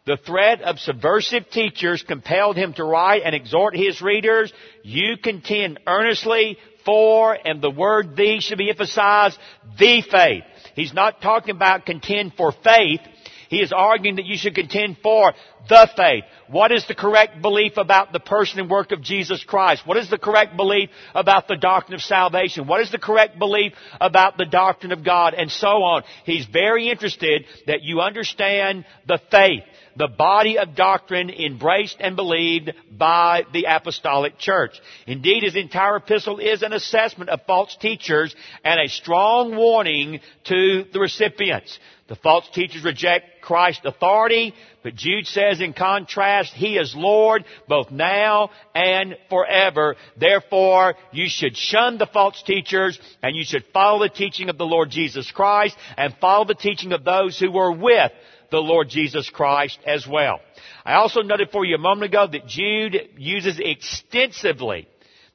the 0.07 0.17
threat 0.17 0.63
of 0.63 0.79
subversive 0.79 1.51
teachers 1.51 2.03
compelled 2.03 2.57
him 2.57 2.73
to 2.75 2.85
write 2.85 3.23
and 3.25 3.35
exhort 3.35 3.77
his 3.77 4.01
readers, 4.01 4.53
you 4.83 5.19
contend 5.23 5.81
earnestly 5.87 6.57
for, 6.85 7.37
and 7.45 7.61
the 7.61 7.71
word 7.71 8.17
the 8.17 8.41
should 8.41 8.57
be 8.57 8.71
emphasized, 8.71 9.39
the 9.79 10.03
faith. 10.11 10.45
He's 10.75 10.95
not 10.95 11.21
talking 11.21 11.55
about 11.55 11.85
contend 11.85 12.33
for 12.39 12.53
faith. 12.53 13.01
He 13.49 13.61
is 13.61 13.73
arguing 13.73 14.17
that 14.17 14.27
you 14.27 14.37
should 14.37 14.55
contend 14.55 14.99
for 15.03 15.33
the 15.69 15.89
faith. 15.97 16.25
What 16.49 16.73
is 16.73 16.87
the 16.87 16.95
correct 16.95 17.43
belief 17.43 17.77
about 17.77 18.13
the 18.13 18.21
person 18.21 18.61
and 18.61 18.71
work 18.71 18.93
of 18.93 19.03
Jesus 19.03 19.43
Christ? 19.45 19.87
What 19.87 19.97
is 19.97 20.11
the 20.11 20.19
correct 20.19 20.57
belief 20.57 20.91
about 21.15 21.49
the 21.49 21.57
doctrine 21.57 21.95
of 21.95 22.03
salvation? 22.03 22.67
What 22.67 22.81
is 22.81 22.91
the 22.91 22.99
correct 22.99 23.39
belief 23.39 23.73
about 24.01 24.39
the 24.39 24.47
doctrine 24.47 24.93
of 24.93 25.05
God? 25.05 25.35
And 25.35 25.51
so 25.51 25.83
on. 25.83 26.05
He's 26.25 26.47
very 26.47 26.89
interested 26.89 27.45
that 27.67 27.83
you 27.83 28.01
understand 28.01 28.85
the 29.07 29.21
faith 29.31 29.65
the 29.99 30.09
body 30.09 30.59
of 30.59 30.77
doctrine 30.77 31.29
embraced 31.29 31.97
and 31.99 32.15
believed 32.15 32.73
by 32.91 33.43
the 33.53 33.65
apostolic 33.65 34.39
church. 34.39 34.81
Indeed, 35.09 35.43
his 35.43 35.57
entire 35.57 35.97
epistle 35.97 36.39
is 36.39 36.63
an 36.63 36.73
assessment 36.73 37.31
of 37.31 37.41
false 37.47 37.77
teachers 37.81 38.35
and 38.65 38.81
a 38.81 38.89
strong 38.89 39.57
warning 39.57 40.21
to 40.45 40.85
the 40.93 41.01
recipients. 41.01 41.79
The 42.09 42.17
false 42.17 42.49
teachers 42.55 42.85
reject 42.85 43.43
Christ's 43.43 43.85
authority, 43.85 44.55
but 44.83 44.95
Jude 44.95 45.27
says 45.27 45.61
in 45.61 45.75
contrast, 45.75 46.55
He 46.55 46.79
is 46.79 46.95
Lord 46.97 47.45
both 47.69 47.91
now 47.91 48.49
and 48.75 49.15
forever. 49.29 49.95
Therefore, 50.17 50.95
you 51.13 51.29
should 51.29 51.55
shun 51.55 51.99
the 51.99 52.07
false 52.07 52.43
teachers 52.43 52.99
and 53.23 53.37
you 53.37 53.45
should 53.45 53.65
follow 53.75 54.01
the 54.01 54.09
teaching 54.09 54.49
of 54.49 54.57
the 54.57 54.65
Lord 54.65 54.89
Jesus 54.89 55.31
Christ 55.31 55.77
and 55.99 56.17
follow 56.19 56.47
the 56.47 56.55
teaching 56.55 56.93
of 56.93 57.05
those 57.05 57.39
who 57.39 57.53
were 57.53 57.73
with 57.73 58.11
the 58.51 58.57
Lord 58.57 58.89
Jesus 58.89 59.29
Christ 59.29 59.79
as 59.87 60.07
well. 60.07 60.41
I 60.87 60.95
also 60.95 61.21
noted 61.21 61.51
for 61.51 61.67
you 61.67 61.75
a 61.75 61.79
moment 61.79 62.11
ago 62.11 62.27
that 62.27 62.47
Jude 62.47 62.97
uses 63.19 63.61
extensively 63.63 64.89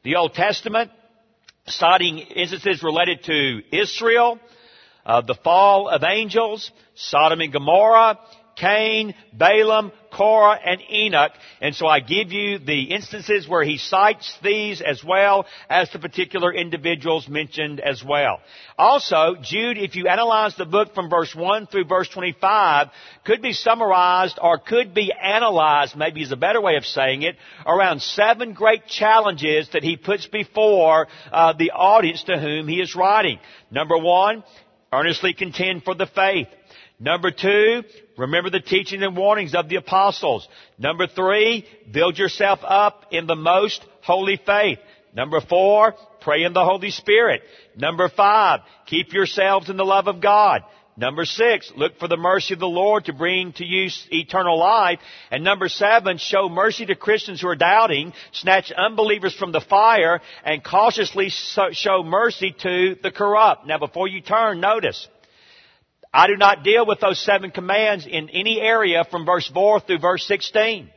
the 0.03 0.15
Old 0.15 0.33
Testament, 0.33 0.89
citing 1.67 2.17
instances 2.17 2.81
related 2.81 3.23
to 3.25 3.61
Israel, 3.71 4.39
uh, 5.05 5.22
the 5.22 5.36
fall 5.43 5.89
of 5.89 6.03
angels, 6.03 6.72
Sodom 6.95 7.41
and 7.41 7.51
Gomorrah, 7.51 8.17
Cain, 8.55 9.15
Balaam, 9.33 9.91
Korah, 10.12 10.60
and 10.63 10.79
Enoch. 10.89 11.31
And 11.60 11.74
so 11.75 11.88
I 11.88 12.00
give 12.00 12.31
you 12.31 12.60
the 12.60 12.83
instances 12.83 13.48
where 13.48 13.63
he 13.63 13.77
cites 13.77 14.38
these 14.43 14.81
as 14.81 15.03
well 15.03 15.45
as 15.69 15.89
the 15.91 16.00
particular 16.00 16.53
individuals 16.53 17.27
mentioned 17.27 17.79
as 17.79 18.03
well. 18.03 18.39
Also, 18.77 19.36
Jude, 19.41 19.77
if 19.77 19.95
you 19.95 20.07
analyze 20.07 20.55
the 20.55 20.65
book 20.65 20.93
from 20.93 21.10
verse 21.10 21.33
1 21.33 21.67
through 21.67 21.86
verse 21.86 22.10
25, 22.10 22.89
could 23.25 23.41
be 23.41 23.53
summarized 23.53 24.38
or 24.41 24.60
could 24.60 24.93
be 24.93 25.12
analyzed, 25.12 25.95
maybe 25.95 26.22
is 26.22 26.31
a 26.31 26.38
better 26.38 26.62
way 26.62 26.75
of 26.75 26.86
saying 26.86 27.24
it, 27.24 27.36
around 27.65 28.01
seven 28.01 28.53
great 28.53 28.86
challenges 28.86 29.69
that 29.74 29.83
he 29.83 29.98
puts 29.98 30.27
before 30.27 31.07
uh, 31.31 31.53
the 31.53 31.72
audience 31.72 32.24
to 32.24 32.39
whom 32.39 32.67
he 32.67 32.79
is 32.81 32.95
writing. 32.95 33.39
Number 33.72 33.98
one, 33.98 34.43
Earnestly 34.93 35.33
contend 35.33 35.83
for 35.83 35.95
the 35.95 36.05
faith. 36.05 36.47
Number 37.00 37.31
two, 37.31 37.83
remember 38.15 38.51
the 38.51 38.59
teaching 38.59 39.01
and 39.01 39.17
warnings 39.17 39.55
of 39.55 39.67
the 39.67 39.77
apostles. 39.77 40.47
Number 40.77 41.07
three, 41.07 41.65
build 41.91 42.19
yourself 42.19 42.59
up 42.63 43.07
in 43.09 43.25
the 43.25 43.35
most 43.35 43.83
holy 44.03 44.39
faith. 44.45 44.77
Number 45.15 45.41
four, 45.41 45.95
pray 46.21 46.43
in 46.43 46.53
the 46.53 46.63
Holy 46.63 46.91
Spirit. 46.91 47.41
Number 47.75 48.07
five, 48.07 48.59
keep 48.85 49.13
yourselves 49.13 49.67
in 49.67 49.77
the 49.77 49.83
love 49.83 50.07
of 50.07 50.21
God. 50.21 50.62
Number 50.95 51.25
six, 51.25 51.71
look 51.75 51.97
for 51.97 52.07
the 52.07 52.17
mercy 52.17 52.53
of 52.53 52.59
the 52.59 52.67
Lord 52.67 53.05
to 53.05 53.13
bring 53.13 53.53
to 53.53 53.65
you 53.65 53.89
eternal 54.12 54.59
life. 54.59 55.00
And 55.31 55.43
number 55.43 55.67
seven, 55.67 56.19
show 56.19 56.50
mercy 56.50 56.85
to 56.85 56.95
Christians 56.95 57.41
who 57.41 57.47
are 57.47 57.55
doubting, 57.55 58.13
snatch 58.31 58.71
unbelievers 58.71 59.33
from 59.33 59.51
the 59.51 59.62
fire, 59.62 60.21
and 60.45 60.63
cautiously 60.63 61.29
show 61.29 62.03
mercy 62.03 62.55
to 62.59 62.95
the 63.01 63.12
corrupt. 63.12 63.65
Now 63.65 63.79
before 63.79 64.07
you 64.07 64.21
turn, 64.21 64.59
notice, 64.59 65.07
I 66.13 66.27
do 66.27 66.38
not 66.38 66.63
deal 66.63 66.85
with 66.85 67.00
those 67.00 67.19
seven 67.19 67.50
commands 67.50 68.05
in 68.05 68.29
any 68.29 68.62
area 68.62 69.03
from 69.09 69.25
verse 69.25 69.50
4 69.51 69.79
through 69.79 70.00
verse 70.00 70.27
16. 70.27 70.91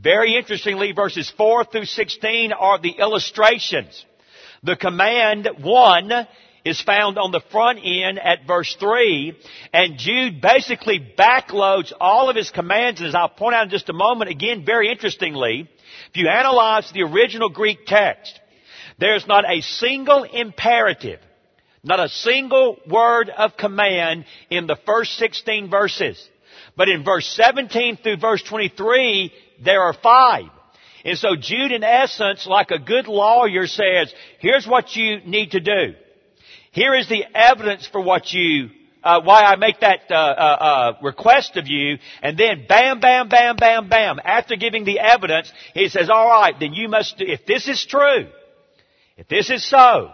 Very 0.00 0.36
interestingly, 0.36 0.92
verses 0.92 1.32
4 1.36 1.66
through 1.66 1.84
16 1.84 2.52
are 2.52 2.80
the 2.80 2.96
illustrations. 2.98 4.04
The 4.64 4.74
command 4.74 5.48
one 5.60 6.10
is 6.64 6.80
found 6.80 7.18
on 7.18 7.32
the 7.32 7.42
front 7.50 7.80
end 7.82 8.18
at 8.18 8.46
verse 8.46 8.74
3, 8.78 9.36
and 9.72 9.98
Jude 9.98 10.40
basically 10.40 11.00
backloads 11.18 11.92
all 12.00 12.30
of 12.30 12.36
his 12.36 12.50
commands, 12.50 13.00
and 13.00 13.08
as 13.08 13.14
I'll 13.14 13.28
point 13.28 13.54
out 13.54 13.64
in 13.64 13.70
just 13.70 13.88
a 13.88 13.94
moment, 13.94 14.30
again, 14.30 14.64
very 14.64 14.90
interestingly, 14.90 15.68
if 16.10 16.16
you 16.16 16.28
analyze 16.28 16.90
the 16.92 17.02
original 17.02 17.48
Greek 17.48 17.86
text, 17.86 18.38
there's 18.98 19.26
not 19.26 19.44
a 19.48 19.60
single 19.60 20.22
imperative, 20.22 21.20
not 21.82 21.98
a 21.98 22.08
single 22.08 22.78
word 22.88 23.28
of 23.30 23.56
command 23.56 24.24
in 24.50 24.66
the 24.66 24.76
first 24.86 25.16
16 25.16 25.68
verses. 25.70 26.28
But 26.76 26.88
in 26.88 27.04
verse 27.04 27.26
17 27.26 27.98
through 27.98 28.18
verse 28.18 28.42
23, 28.42 29.32
there 29.64 29.82
are 29.82 29.92
five. 29.92 30.46
And 31.04 31.18
so 31.18 31.34
Jude, 31.34 31.72
in 31.72 31.82
essence, 31.82 32.46
like 32.46 32.70
a 32.70 32.78
good 32.78 33.08
lawyer 33.08 33.66
says, 33.66 34.14
here's 34.38 34.66
what 34.66 34.94
you 34.94 35.20
need 35.26 35.50
to 35.52 35.60
do. 35.60 35.94
Here 36.72 36.94
is 36.94 37.06
the 37.08 37.24
evidence 37.34 37.86
for 37.86 38.00
what 38.00 38.32
you, 38.32 38.70
uh, 39.04 39.20
why 39.22 39.42
I 39.42 39.56
make 39.56 39.80
that 39.80 40.10
uh, 40.10 40.14
uh, 40.14 40.16
uh, 40.16 40.92
request 41.02 41.56
of 41.58 41.66
you, 41.66 41.98
and 42.22 42.36
then 42.38 42.64
bam, 42.66 42.98
bam, 42.98 43.28
bam, 43.28 43.56
bam, 43.56 43.88
bam. 43.90 44.18
After 44.24 44.56
giving 44.56 44.84
the 44.84 44.98
evidence, 44.98 45.52
he 45.74 45.88
says, 45.88 46.08
"All 46.08 46.26
right, 46.26 46.54
then 46.58 46.72
you 46.72 46.88
must. 46.88 47.18
do, 47.18 47.24
If 47.26 47.44
this 47.44 47.68
is 47.68 47.84
true, 47.84 48.26
if 49.18 49.28
this 49.28 49.50
is 49.50 49.68
so, 49.68 50.12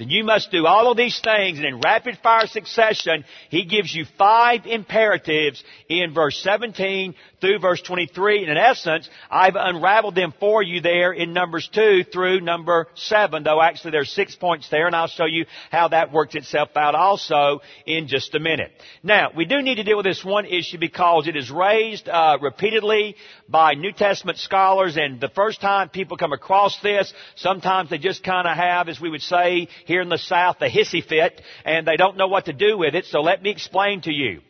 then 0.00 0.08
you 0.08 0.24
must 0.24 0.50
do 0.50 0.64
all 0.64 0.90
of 0.90 0.96
these 0.96 1.20
things. 1.20 1.58
And 1.58 1.66
in 1.66 1.80
rapid 1.80 2.18
fire 2.22 2.46
succession, 2.46 3.22
he 3.50 3.66
gives 3.66 3.94
you 3.94 4.06
five 4.16 4.64
imperatives 4.64 5.62
in 5.90 6.14
verse 6.14 6.42
17 6.42 7.14
through 7.42 7.58
verse 7.58 7.82
23. 7.82 8.40
And 8.40 8.50
in 8.50 8.56
essence, 8.56 9.10
I've 9.30 9.56
unraveled 9.56 10.14
them 10.14 10.32
for 10.40 10.62
you 10.62 10.80
there 10.80 11.12
in 11.12 11.34
Numbers 11.34 11.68
2 11.74 12.04
through 12.10 12.40
number 12.40 12.88
7, 12.94 13.42
though 13.42 13.60
actually 13.60 13.90
there's 13.90 14.10
six 14.10 14.34
points 14.34 14.70
there, 14.70 14.86
and 14.86 14.96
I'll 14.96 15.06
show 15.06 15.26
you 15.26 15.44
how 15.70 15.88
that 15.88 16.12
works 16.12 16.34
itself 16.34 16.70
out 16.76 16.94
also 16.94 17.60
in 17.84 18.08
just 18.08 18.34
a 18.34 18.40
minute. 18.40 18.72
Now, 19.02 19.30
we 19.36 19.44
do 19.44 19.60
need 19.60 19.74
to 19.74 19.84
deal 19.84 19.98
with 19.98 20.06
this 20.06 20.24
one 20.24 20.46
issue 20.46 20.78
because 20.78 21.26
it 21.26 21.36
is 21.36 21.50
raised 21.50 22.08
uh, 22.08 22.38
repeatedly 22.40 23.16
by 23.50 23.74
New 23.74 23.92
Testament 23.92 24.38
scholars, 24.38 24.96
and 24.96 25.20
the 25.20 25.28
first 25.28 25.60
time 25.60 25.90
people 25.90 26.16
come 26.16 26.32
across 26.32 26.80
this, 26.82 27.12
sometimes 27.36 27.90
they 27.90 27.98
just 27.98 28.24
kind 28.24 28.48
of 28.48 28.56
have, 28.56 28.88
as 28.88 28.98
we 28.98 29.10
would 29.10 29.20
say 29.20 29.68
here 29.90 30.02
in 30.02 30.08
the 30.08 30.18
South, 30.18 30.58
a 30.60 30.70
hissy 30.70 31.04
fit, 31.04 31.42
and 31.64 31.84
they 31.84 31.96
don't 31.96 32.16
know 32.16 32.28
what 32.28 32.44
to 32.44 32.52
do 32.52 32.78
with 32.78 32.94
it, 32.94 33.06
so 33.06 33.22
let 33.22 33.42
me 33.42 33.50
explain 33.50 34.00
to 34.02 34.12
you. 34.12 34.40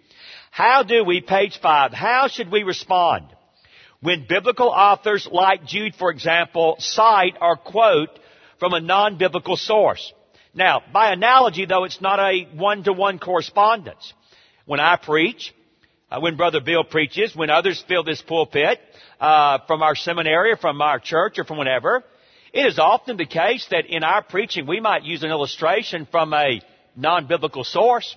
How 0.51 0.83
do 0.83 1.03
we, 1.03 1.23
page 1.23 1.59
five, 1.63 1.93
how 1.93 2.29
should 2.29 2.51
we 2.53 2.63
respond 2.63 3.25
when 4.03 4.27
biblical 4.29 4.69
authors 4.69 5.27
like 5.33 5.65
Jude, 5.65 5.95
for 5.95 6.11
example, 6.11 6.77
cite 6.79 7.37
or 7.41 7.57
quote 7.57 8.19
from 8.59 8.75
a 8.75 8.81
non-biblical 8.81 9.57
source? 9.57 10.13
Now, 10.53 10.83
by 10.93 11.11
analogy, 11.13 11.65
though, 11.65 11.85
it's 11.85 12.03
not 12.03 12.19
a 12.19 12.47
one-to-one 12.55 13.19
correspondence. 13.19 14.13
When 14.67 14.81
I 14.81 14.97
preach, 14.97 15.55
uh, 16.11 16.21
when 16.21 16.37
Brother 16.37 16.61
Bill 16.61 16.85
preaches, 16.85 17.35
when 17.35 17.49
others 17.49 17.83
fill 17.89 18.05
this 18.05 18.21
pulpit, 18.21 18.79
uh, 19.21 19.61
from 19.67 19.83
our 19.83 19.95
seminary, 19.95 20.53
or 20.53 20.57
from 20.57 20.83
our 20.83 20.99
church, 20.99 21.39
or 21.39 21.45
from 21.45 21.57
whatever, 21.57 22.05
it 22.53 22.67
is 22.67 22.79
often 22.79 23.17
the 23.17 23.27
case 23.27 23.67
that 23.71 23.87
in 23.87 24.03
our 24.03 24.23
preaching 24.23 24.67
we 24.67 24.81
might 24.81 25.05
use 25.05 25.23
an 25.23 25.31
illustration 25.31 26.07
from 26.11 26.33
a 26.35 26.61
non-biblical 26.97 27.65
source. 27.65 28.17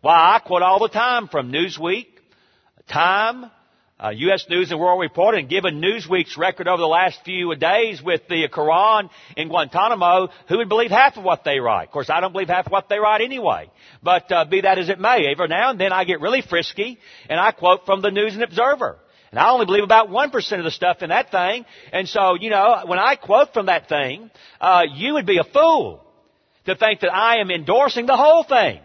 Why, 0.00 0.36
I 0.36 0.38
quote 0.40 0.62
all 0.62 0.80
the 0.80 0.88
time 0.88 1.28
from 1.28 1.52
Newsweek, 1.52 2.06
Time, 2.88 3.50
uh, 4.02 4.10
U.S. 4.10 4.46
News 4.48 4.70
and 4.72 4.80
World 4.80 5.00
Report 5.00 5.36
and 5.36 5.48
given 5.48 5.80
Newsweek's 5.80 6.36
record 6.36 6.66
over 6.66 6.80
the 6.80 6.88
last 6.88 7.20
few 7.24 7.54
days 7.54 8.02
with 8.02 8.22
the 8.28 8.48
Quran 8.48 9.08
in 9.36 9.48
Guantanamo, 9.48 10.28
who 10.48 10.58
would 10.58 10.68
believe 10.68 10.90
half 10.90 11.16
of 11.16 11.22
what 11.22 11.44
they 11.44 11.60
write? 11.60 11.84
Of 11.84 11.92
course, 11.92 12.10
I 12.10 12.20
don't 12.20 12.32
believe 12.32 12.48
half 12.48 12.66
of 12.66 12.72
what 12.72 12.88
they 12.88 12.98
write 12.98 13.20
anyway. 13.20 13.70
But 14.02 14.30
uh, 14.32 14.44
be 14.46 14.62
that 14.62 14.78
as 14.78 14.88
it 14.88 14.98
may, 14.98 15.28
every 15.30 15.46
now 15.46 15.70
and 15.70 15.80
then 15.80 15.92
I 15.92 16.02
get 16.02 16.20
really 16.20 16.42
frisky 16.42 16.98
and 17.30 17.38
I 17.38 17.52
quote 17.52 17.86
from 17.86 18.02
the 18.02 18.10
News 18.10 18.34
and 18.34 18.42
Observer. 18.42 18.98
And 19.32 19.40
I 19.40 19.50
only 19.50 19.64
believe 19.64 19.82
about 19.82 20.10
1% 20.10 20.58
of 20.58 20.64
the 20.64 20.70
stuff 20.70 21.02
in 21.02 21.08
that 21.08 21.30
thing. 21.30 21.64
And 21.90 22.06
so, 22.06 22.34
you 22.38 22.50
know, 22.50 22.82
when 22.86 22.98
I 22.98 23.16
quote 23.16 23.54
from 23.54 23.66
that 23.66 23.88
thing, 23.88 24.30
uh, 24.60 24.82
you 24.94 25.14
would 25.14 25.26
be 25.26 25.38
a 25.38 25.44
fool 25.44 26.04
to 26.66 26.76
think 26.76 27.00
that 27.00 27.12
I 27.12 27.38
am 27.38 27.50
endorsing 27.50 28.04
the 28.04 28.16
whole 28.16 28.44
thing. 28.44 28.80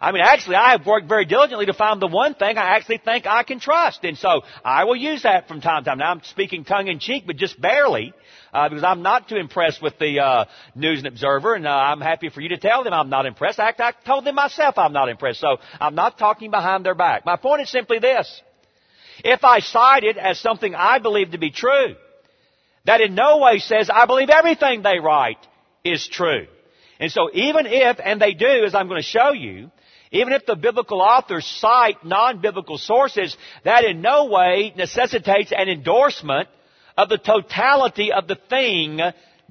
I 0.00 0.10
mean, 0.10 0.22
actually, 0.22 0.56
I 0.56 0.72
have 0.72 0.84
worked 0.84 1.08
very 1.08 1.24
diligently 1.24 1.66
to 1.66 1.72
find 1.72 2.02
the 2.02 2.08
one 2.08 2.34
thing 2.34 2.58
I 2.58 2.74
actually 2.76 2.98
think 2.98 3.24
I 3.24 3.44
can 3.44 3.60
trust. 3.60 4.02
And 4.02 4.18
so 4.18 4.42
I 4.64 4.82
will 4.82 4.96
use 4.96 5.22
that 5.22 5.46
from 5.46 5.60
time 5.60 5.84
to 5.84 5.90
time. 5.90 5.98
Now 5.98 6.10
I'm 6.10 6.22
speaking 6.24 6.64
tongue 6.64 6.88
in 6.88 6.98
cheek, 6.98 7.22
but 7.24 7.36
just 7.36 7.60
barely, 7.60 8.12
uh, 8.52 8.68
because 8.68 8.82
I'm 8.82 9.02
not 9.02 9.28
too 9.28 9.36
impressed 9.36 9.80
with 9.80 9.96
the, 10.00 10.18
uh, 10.18 10.44
News 10.74 10.98
and 10.98 11.06
Observer, 11.06 11.54
and 11.54 11.68
uh, 11.68 11.70
I'm 11.70 12.00
happy 12.00 12.30
for 12.30 12.40
you 12.40 12.48
to 12.48 12.58
tell 12.58 12.82
them 12.82 12.92
I'm 12.92 13.10
not 13.10 13.26
impressed. 13.26 13.60
I, 13.60 13.72
I 13.78 13.92
told 14.04 14.24
them 14.24 14.34
myself 14.34 14.76
I'm 14.76 14.92
not 14.92 15.08
impressed, 15.08 15.38
so 15.38 15.58
I'm 15.80 15.94
not 15.94 16.18
talking 16.18 16.50
behind 16.50 16.84
their 16.84 16.96
back. 16.96 17.24
My 17.24 17.36
point 17.36 17.62
is 17.62 17.70
simply 17.70 18.00
this. 18.00 18.42
If 19.24 19.44
I 19.44 19.60
cite 19.60 20.04
it 20.04 20.16
as 20.16 20.40
something 20.40 20.74
I 20.74 20.98
believe 20.98 21.32
to 21.32 21.38
be 21.38 21.50
true, 21.50 21.94
that 22.84 23.00
in 23.00 23.14
no 23.14 23.38
way 23.38 23.58
says 23.58 23.90
I 23.92 24.06
believe 24.06 24.30
everything 24.30 24.82
they 24.82 24.98
write 24.98 25.38
is 25.84 26.08
true. 26.08 26.46
And 26.98 27.10
so 27.10 27.30
even 27.32 27.66
if, 27.66 27.98
and 28.02 28.20
they 28.20 28.34
do, 28.34 28.64
as 28.64 28.74
I'm 28.74 28.88
going 28.88 29.00
to 29.00 29.06
show 29.06 29.32
you, 29.32 29.70
even 30.10 30.32
if 30.32 30.44
the 30.46 30.56
biblical 30.56 31.00
authors 31.00 31.46
cite 31.46 32.04
non-biblical 32.04 32.78
sources, 32.78 33.36
that 33.64 33.84
in 33.84 34.02
no 34.02 34.26
way 34.26 34.72
necessitates 34.76 35.52
an 35.56 35.68
endorsement 35.68 36.48
of 36.96 37.08
the 37.08 37.18
totality 37.18 38.12
of 38.12 38.28
the 38.28 38.36
thing 38.50 39.00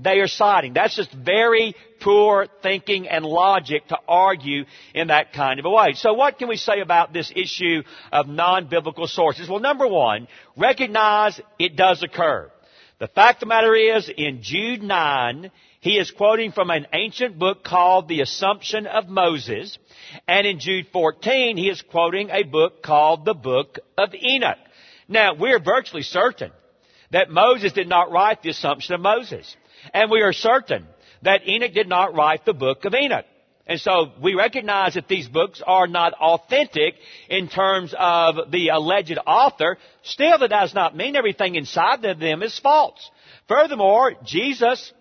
they 0.04 0.20
are 0.20 0.28
citing. 0.28 0.74
That's 0.74 0.96
just 0.96 1.12
very 1.14 1.76
poor 2.00 2.48
thinking 2.64 3.08
and 3.08 3.26
logic 3.26 3.88
to 3.88 3.98
argue 4.08 4.66
in 4.94 5.08
that 5.08 5.34
kind 5.34 5.60
of 5.60 5.66
a 5.66 5.70
way. 5.70 5.94
So 5.94 6.14
what 6.14 6.40
can 6.40 6.48
we 6.48 6.58
say 6.58 6.80
about 6.82 7.14
this 7.14 7.32
issue 7.36 7.84
of 8.12 8.28
non-biblical 8.28 9.08
sources? 9.08 9.48
Well, 9.50 9.60
number 9.60 9.88
one, 9.88 10.28
recognize 10.58 11.40
it 11.60 11.76
does 11.76 12.04
occur. 12.04 12.52
The 13.00 13.08
fact 13.08 13.38
of 13.38 13.48
the 13.48 13.56
matter 13.56 13.74
is, 13.74 14.12
in 14.16 14.44
Jude 14.44 14.84
9, 14.84 15.52
he 15.80 15.98
is 15.98 16.12
quoting 16.12 16.52
from 16.52 16.70
an 16.70 16.86
ancient 16.94 17.40
book 17.40 17.64
called 17.64 18.08
The 18.08 18.22
Assumption 18.22 18.86
of 18.86 19.10
Moses. 19.10 19.78
And 20.28 20.46
in 20.46 20.60
Jude 20.60 20.86
14, 20.94 21.58
he 21.58 21.70
is 21.70 21.82
quoting 21.82 22.30
a 22.30 22.44
book 22.44 22.84
called 22.84 23.26
the 23.26 23.34
Book 23.34 23.80
of 23.98 24.14
Enoch. 24.14 24.60
Now, 25.08 25.34
we're 25.34 25.60
virtually 25.60 26.04
certain 26.04 26.52
that 27.10 27.32
Moses 27.32 27.74
did 27.74 27.90
not 27.90 28.12
write 28.12 28.44
the 28.44 28.52
Assumption 28.52 28.94
of 28.94 29.02
Moses. 29.02 29.56
And 29.94 30.10
we 30.12 30.22
are 30.22 30.34
certain 30.34 30.86
that 31.24 31.48
Enoch 31.48 31.74
did 31.74 31.88
not 31.88 32.16
write 32.16 32.46
the 32.46 32.54
Book 32.54 32.86
of 32.86 32.94
Enoch. 32.94 33.26
And 33.68 33.80
so 33.80 34.12
we 34.22 34.34
recognize 34.34 34.96
that 34.96 35.08
these 35.08 35.28
books 35.28 35.62
are 35.66 35.88
not 35.88 36.14
authentic 36.14 36.96
in 37.30 37.48
terms 37.48 37.94
of 37.98 38.52
the 38.52 38.70
alleged 38.70 39.18
author. 39.26 39.78
Still, 40.04 40.40
that 40.40 40.50
does 40.50 40.74
not 40.74 40.98
mean 40.98 41.16
everything 41.16 41.56
inside 41.56 42.04
of 42.04 42.20
them 42.20 42.44
is 42.44 42.58
false. 42.60 43.10
Furthermore, 43.48 44.14
Jesus 44.26 44.92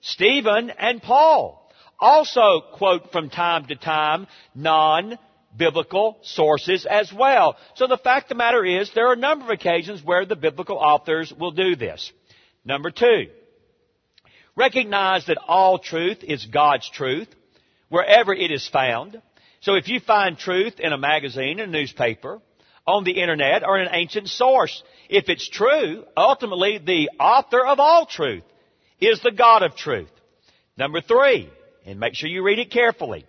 Stephen 0.00 0.70
and 0.70 1.02
Paul 1.02 1.70
also 1.98 2.62
quote 2.74 3.10
from 3.10 3.30
time 3.30 3.66
to 3.66 3.76
time 3.76 4.26
non-biblical 4.54 6.18
sources 6.22 6.86
as 6.86 7.12
well. 7.12 7.56
So 7.74 7.86
the 7.86 7.98
fact 7.98 8.26
of 8.26 8.28
the 8.30 8.34
matter 8.36 8.64
is 8.64 8.90
there 8.94 9.08
are 9.08 9.14
a 9.14 9.16
number 9.16 9.44
of 9.44 9.50
occasions 9.50 10.02
where 10.04 10.24
the 10.24 10.36
biblical 10.36 10.76
authors 10.76 11.32
will 11.32 11.50
do 11.50 11.76
this. 11.76 12.12
Number 12.64 12.90
two, 12.90 13.26
recognize 14.58 15.26
that 15.26 15.38
all 15.46 15.78
truth 15.78 16.18
is 16.22 16.44
God's 16.44 16.90
truth 16.90 17.28
wherever 17.88 18.34
it 18.34 18.50
is 18.50 18.68
found. 18.68 19.22
So 19.60 19.74
if 19.74 19.88
you 19.88 20.00
find 20.00 20.36
truth 20.36 20.80
in 20.80 20.92
a 20.92 20.98
magazine, 20.98 21.60
a 21.60 21.66
newspaper, 21.66 22.40
on 22.86 23.04
the 23.04 23.20
internet, 23.20 23.64
or 23.64 23.78
in 23.78 23.86
an 23.86 23.94
ancient 23.94 24.28
source, 24.28 24.82
if 25.10 25.28
it's 25.28 25.48
true, 25.48 26.04
ultimately 26.16 26.78
the 26.78 27.10
author 27.20 27.64
of 27.64 27.78
all 27.78 28.06
truth 28.06 28.44
is 28.98 29.20
the 29.22 29.30
God 29.30 29.62
of 29.62 29.76
truth. 29.76 30.10
Number 30.76 31.00
three, 31.02 31.50
and 31.84 32.00
make 32.00 32.14
sure 32.14 32.30
you 32.30 32.42
read 32.42 32.58
it 32.58 32.70
carefully. 32.70 33.26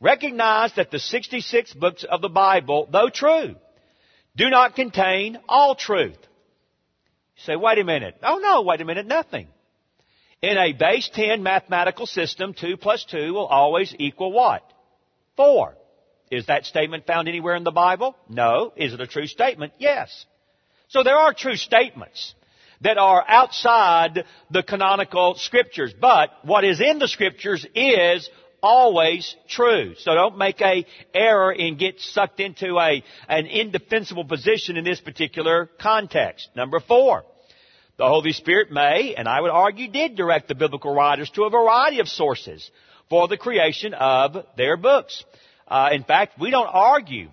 Recognize 0.00 0.72
that 0.74 0.90
the 0.90 0.98
66 0.98 1.74
books 1.74 2.04
of 2.08 2.20
the 2.20 2.28
Bible, 2.28 2.88
though 2.90 3.08
true, 3.08 3.54
do 4.36 4.50
not 4.50 4.74
contain 4.74 5.38
all 5.48 5.74
truth. 5.74 6.18
You 7.36 7.42
say, 7.44 7.56
wait 7.56 7.78
a 7.78 7.84
minute. 7.84 8.16
Oh 8.22 8.38
no, 8.38 8.62
wait 8.62 8.80
a 8.80 8.84
minute, 8.84 9.06
nothing. 9.06 9.48
In 10.40 10.56
a 10.56 10.72
base 10.72 11.10
10 11.12 11.42
mathematical 11.42 12.06
system, 12.06 12.54
2 12.54 12.76
plus 12.76 13.04
2 13.10 13.32
will 13.34 13.46
always 13.46 13.94
equal 13.98 14.32
what? 14.32 14.62
4. 15.36 15.74
Is 16.30 16.46
that 16.46 16.66
statement 16.66 17.06
found 17.06 17.28
anywhere 17.28 17.56
in 17.56 17.64
the 17.64 17.72
Bible? 17.72 18.16
No. 18.28 18.72
Is 18.76 18.92
it 18.92 19.00
a 19.00 19.06
true 19.06 19.26
statement? 19.26 19.72
Yes. 19.78 20.26
So 20.88 21.02
there 21.02 21.16
are 21.16 21.34
true 21.34 21.56
statements 21.56 22.34
that 22.82 22.98
are 22.98 23.24
outside 23.26 24.24
the 24.50 24.62
canonical 24.62 25.34
scriptures. 25.34 25.92
But 25.98 26.30
what 26.44 26.64
is 26.64 26.80
in 26.80 26.98
the 26.98 27.08
scriptures 27.08 27.66
is 27.74 28.30
always 28.62 29.34
true. 29.48 29.94
So 29.98 30.14
don't 30.14 30.38
make 30.38 30.60
a 30.60 30.86
error 31.14 31.52
and 31.52 31.78
get 31.78 32.00
sucked 32.00 32.40
into 32.40 32.78
a, 32.78 33.02
an 33.28 33.46
indefensible 33.46 34.24
position 34.24 34.76
in 34.76 34.84
this 34.84 35.00
particular 35.00 35.68
context. 35.80 36.48
Number 36.54 36.80
four. 36.80 37.24
The 37.98 38.06
Holy 38.06 38.30
Spirit 38.30 38.70
may, 38.70 39.16
and 39.16 39.26
I 39.26 39.40
would 39.40 39.50
argue 39.50 39.88
did 39.88 40.14
direct 40.14 40.46
the 40.46 40.54
biblical 40.54 40.94
writers 40.94 41.30
to 41.30 41.42
a 41.42 41.50
variety 41.50 41.98
of 41.98 42.06
sources 42.06 42.70
for 43.10 43.26
the 43.26 43.36
creation 43.36 43.92
of 43.92 44.36
their 44.56 44.76
books. 44.76 45.24
Uh, 45.66 45.88
in 45.90 46.04
fact, 46.04 46.38
we 46.38 46.52
don't 46.52 46.68
argue 46.68 47.28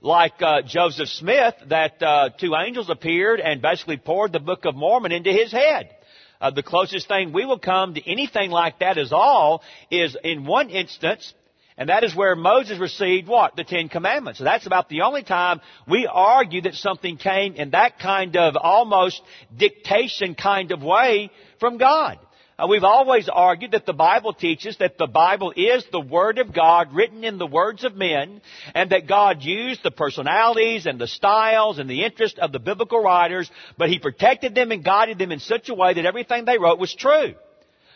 like 0.00 0.32
uh, 0.40 0.62
Joseph 0.62 1.08
Smith 1.08 1.54
that 1.68 2.02
uh, 2.02 2.30
two 2.30 2.56
angels 2.56 2.90
appeared 2.90 3.38
and 3.38 3.62
basically 3.62 3.96
poured 3.96 4.32
the 4.32 4.40
Book 4.40 4.64
of 4.64 4.74
Mormon 4.74 5.12
into 5.12 5.30
his 5.30 5.52
head. 5.52 5.94
Uh, 6.40 6.50
the 6.50 6.64
closest 6.64 7.06
thing 7.06 7.32
we 7.32 7.46
will 7.46 7.60
come 7.60 7.94
to 7.94 8.10
anything 8.10 8.50
like 8.50 8.80
that 8.80 8.98
is 8.98 9.12
all 9.12 9.62
is 9.88 10.16
in 10.24 10.44
one 10.44 10.68
instance, 10.68 11.32
and 11.78 11.88
that 11.88 12.02
is 12.02 12.14
where 12.14 12.34
Moses 12.34 12.78
received 12.78 13.28
what? 13.28 13.54
The 13.54 13.62
Ten 13.62 13.88
Commandments. 13.88 14.38
So 14.38 14.44
that's 14.44 14.66
about 14.66 14.88
the 14.88 15.02
only 15.02 15.22
time 15.22 15.60
we 15.86 16.08
argue 16.10 16.62
that 16.62 16.74
something 16.74 17.16
came 17.16 17.54
in 17.54 17.70
that 17.70 18.00
kind 18.00 18.36
of 18.36 18.56
almost 18.56 19.22
dictation 19.56 20.34
kind 20.34 20.72
of 20.72 20.82
way 20.82 21.30
from 21.60 21.78
God. 21.78 22.18
Uh, 22.58 22.66
we've 22.66 22.82
always 22.82 23.28
argued 23.28 23.70
that 23.70 23.86
the 23.86 23.92
Bible 23.92 24.32
teaches 24.32 24.76
that 24.78 24.98
the 24.98 25.06
Bible 25.06 25.52
is 25.54 25.84
the 25.92 26.00
Word 26.00 26.38
of 26.38 26.52
God 26.52 26.92
written 26.92 27.22
in 27.22 27.38
the 27.38 27.46
words 27.46 27.84
of 27.84 27.94
men, 27.94 28.40
and 28.74 28.90
that 28.90 29.06
God 29.06 29.42
used 29.42 29.84
the 29.84 29.92
personalities 29.92 30.84
and 30.84 31.00
the 31.00 31.06
styles 31.06 31.78
and 31.78 31.88
the 31.88 32.02
interest 32.04 32.40
of 32.40 32.50
the 32.50 32.58
biblical 32.58 33.00
writers, 33.00 33.48
but 33.76 33.88
He 33.88 34.00
protected 34.00 34.56
them 34.56 34.72
and 34.72 34.84
guided 34.84 35.18
them 35.18 35.30
in 35.30 35.38
such 35.38 35.68
a 35.68 35.74
way 35.74 35.94
that 35.94 36.06
everything 36.06 36.44
they 36.44 36.58
wrote 36.58 36.80
was 36.80 36.92
true. 36.92 37.34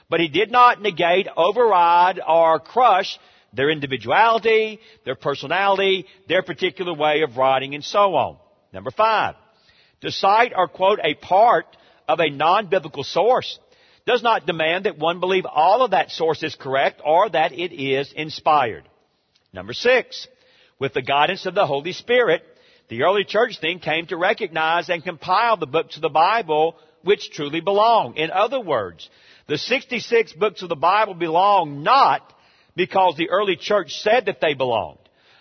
But 0.09 0.21
He 0.21 0.29
did 0.29 0.53
not 0.53 0.81
negate, 0.81 1.27
override, 1.37 2.21
or 2.25 2.61
crush 2.61 3.19
their 3.53 3.71
individuality, 3.71 4.81
their 5.05 5.15
personality, 5.15 6.07
their 6.29 6.43
particular 6.43 6.95
way 6.95 7.23
of 7.23 7.37
writing, 7.37 7.75
and 7.75 7.85
so 7.85 8.15
on. 8.15 8.37
Number 8.73 8.91
five, 8.91 9.35
to 10.01 10.11
cite 10.11 10.53
or 10.57 10.69
quote 10.69 10.99
a 11.03 11.15
part 11.15 11.67
of 12.09 12.21
a 12.21 12.31
non-biblical 12.31 13.05
source 13.05 13.59
does 14.07 14.23
not 14.23 14.47
demand 14.47 14.87
that 14.87 14.99
one 14.99 15.21
believe 15.21 15.47
all 15.47 15.83
of 15.83 15.93
that 15.93 16.11
source 16.11 16.43
is 16.43 16.57
correct 16.57 17.01
or 17.05 17.29
that 17.31 17.53
it 17.53 17.73
is 17.73 18.13
inspired. 18.15 18.89
Number 19.53 19.73
six, 19.73 20.27
with 20.79 20.95
the 20.95 21.03
guidance 21.03 21.47
of 21.47 21.55
the 21.55 21.67
Holy 21.67 21.93
Spirit, 21.93 22.43
the 22.89 23.05
early 23.05 23.25
church 23.25 23.59
then 23.63 23.79
came 23.79 24.07
to 24.07 24.17
recognize 24.17 24.89
and 24.89 25.05
compile 25.05 25.57
the 25.57 25.67
books 25.67 25.97
of 25.97 26.03
the 26.03 26.09
Bible 26.09 26.77
which 27.05 27.31
truly 27.31 27.61
belong. 27.61 28.17
In 28.17 28.31
other 28.31 28.61
words, 28.61 29.09
the 29.47 29.59
66 29.59 30.33
books 30.33 30.63
of 30.63 30.69
the 30.69 30.77
Bible 30.77 31.15
belong 31.15 31.83
not 31.83 32.33
because 32.77 33.17
the 33.17 33.31
early 33.31 33.57
church 33.57 33.93
said 33.93 34.27
that 34.27 34.41
they 34.41 34.55
belonged, 34.55 34.99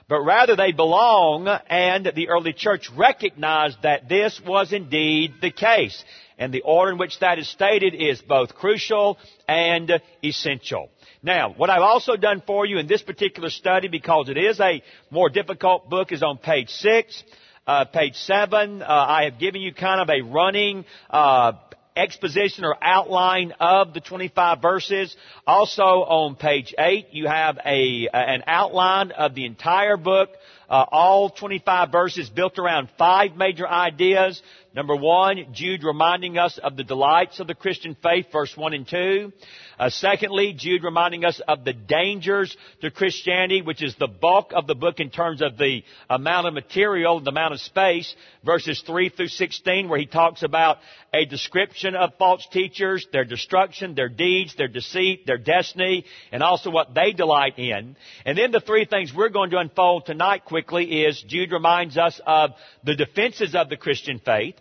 but 0.08 0.22
rather 0.22 0.56
they 0.56 0.72
belong 0.72 1.48
and 1.48 2.12
the 2.16 2.30
early 2.30 2.54
church 2.54 2.90
recognized 2.96 3.78
that 3.84 4.10
this 4.10 4.42
was 4.46 4.74
indeed 4.74 5.34
the 5.42 5.52
case 5.52 6.04
and 6.38 6.52
the 6.52 6.62
order 6.62 6.92
in 6.92 6.98
which 6.98 7.20
that 7.20 7.38
is 7.38 7.48
stated 7.50 7.94
is 7.94 8.22
both 8.22 8.56
crucial 8.56 9.18
and 9.48 10.02
essential. 10.24 10.90
Now, 11.22 11.54
what 11.56 11.70
I've 11.70 11.84
also 11.84 12.16
done 12.16 12.42
for 12.48 12.66
you 12.66 12.80
in 12.80 12.88
this 12.88 13.04
particular 13.04 13.52
study, 13.52 13.88
because 13.88 14.28
it 14.28 14.38
is 14.38 14.60
a 14.60 14.82
more 15.12 15.30
difficult 15.30 15.88
book, 15.88 16.12
is 16.12 16.24
on 16.24 16.40
page 16.40 16.70
six. 16.70 17.24
Uh, 17.68 17.86
page 17.86 18.16
seven, 18.16 18.82
uh, 18.82 18.86
I 18.88 19.26
have 19.26 19.38
given 19.38 19.62
you 19.62 19.72
kind 19.72 20.02
of 20.02 20.10
a 20.10 20.22
running 20.24 20.84
uh, 21.12 21.54
exposition 21.96 22.64
or 22.64 22.76
outline 22.82 23.54
of 23.60 23.94
the 23.94 24.00
25 24.00 24.62
verses. 24.62 25.16
Also 25.46 25.84
on 25.84 26.36
page 26.36 26.74
8, 26.78 27.08
you 27.12 27.28
have 27.28 27.58
a, 27.66 28.08
an 28.14 28.44
outline 28.48 29.12
of 29.12 29.36
the 29.36 29.46
entire 29.46 29.98
book. 29.98 30.30
Uh, 30.70 30.86
all 30.90 31.30
25 31.30 31.92
verses 31.92 32.30
built 32.30 32.58
around 32.58 32.90
five 32.98 33.36
major 33.36 33.68
ideas. 33.68 34.42
Number 34.74 34.96
one, 34.96 35.48
Jude 35.52 35.84
reminding 35.84 36.38
us 36.38 36.58
of 36.58 36.78
the 36.78 36.86
delights 36.86 37.42
of 37.42 37.48
the 37.48 37.56
Christian 37.56 37.98
faith, 38.02 38.28
verse 38.32 38.56
1 38.56 38.74
and 38.74 38.88
2. 38.88 39.34
Uh, 39.78 39.90
secondly, 39.90 40.54
Jude 40.54 40.86
reminding 40.86 41.26
us 41.26 41.42
of 41.46 41.66
the 41.66 41.74
dangers 41.74 42.56
to 42.80 42.90
Christianity, 42.90 43.62
which 43.62 43.84
is 43.84 43.96
the 44.00 44.08
bulk 44.08 44.54
of 44.56 44.68
the 44.68 44.76
book 44.76 45.02
in 45.02 45.10
terms 45.10 45.42
of 45.42 45.58
the 45.58 45.84
amount 46.10 46.48
of 46.48 46.54
material, 46.54 47.20
the 47.20 47.32
amount 47.32 47.54
of 47.54 47.60
space, 47.60 48.16
verses 48.46 48.82
3 48.88 49.10
through 49.10 49.28
16, 49.28 49.90
where 49.90 50.00
he 50.00 50.06
talks 50.06 50.42
about 50.42 50.78
a 51.14 51.26
description 51.26 51.94
of 51.94 52.12
false 52.18 52.48
teachers, 52.54 53.06
their 53.12 53.26
destruction, 53.26 53.94
their 53.94 54.08
deeds, 54.08 54.56
their 54.56 54.70
deceit, 54.70 55.28
their 55.28 55.38
destiny, 55.38 56.06
and 56.32 56.42
also 56.42 56.70
what 56.70 56.94
they 56.94 57.12
delight 57.12 57.60
in. 57.60 57.98
And 58.26 58.38
then 58.38 58.52
the 58.52 58.62
three 58.62 58.86
things 58.86 59.12
we're 59.14 59.30
going 59.30 59.50
to 59.50 59.58
unfold 59.58 60.06
tonight 60.06 60.46
quickly 60.46 61.04
is 61.04 61.22
Jude 61.28 61.52
reminds 61.52 61.98
us 61.98 62.22
of 62.26 62.52
the 62.86 62.96
defenses 62.96 63.54
of 63.54 63.68
the 63.68 63.76
Christian 63.76 64.22
faith. 64.24 64.56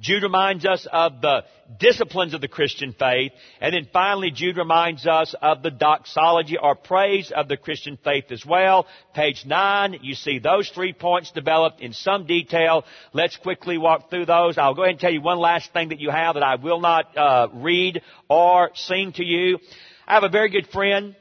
Jude 0.00 0.22
reminds 0.22 0.64
us 0.64 0.86
of 0.90 1.20
the 1.20 1.44
disciplines 1.78 2.34
of 2.34 2.40
the 2.40 2.48
Christian 2.48 2.94
faith. 2.98 3.32
And 3.60 3.74
then 3.74 3.88
finally, 3.92 4.30
Jude 4.30 4.56
reminds 4.56 5.06
us 5.06 5.34
of 5.40 5.62
the 5.62 5.70
doxology 5.70 6.58
or 6.58 6.74
praise 6.74 7.32
of 7.34 7.48
the 7.48 7.56
Christian 7.56 7.98
faith 8.02 8.26
as 8.30 8.44
well. 8.44 8.86
Page 9.14 9.44
9, 9.46 9.98
you 10.02 10.14
see 10.14 10.38
those 10.38 10.68
three 10.68 10.92
points 10.92 11.30
developed 11.30 11.80
in 11.80 11.92
some 11.92 12.26
detail. 12.26 12.84
Let's 13.12 13.36
quickly 13.36 13.78
walk 13.78 14.10
through 14.10 14.26
those. 14.26 14.58
I'll 14.58 14.74
go 14.74 14.82
ahead 14.82 14.92
and 14.92 15.00
tell 15.00 15.12
you 15.12 15.22
one 15.22 15.38
last 15.38 15.72
thing 15.72 15.90
that 15.90 16.00
you 16.00 16.10
have 16.10 16.34
that 16.34 16.42
I 16.42 16.56
will 16.56 16.80
not 16.80 17.16
uh, 17.16 17.48
read 17.54 18.02
or 18.28 18.70
sing 18.74 19.12
to 19.14 19.24
you. 19.24 19.58
I 20.06 20.14
have 20.14 20.24
a 20.24 20.28
very 20.28 20.50
good 20.50 20.68
friend. 20.68 21.16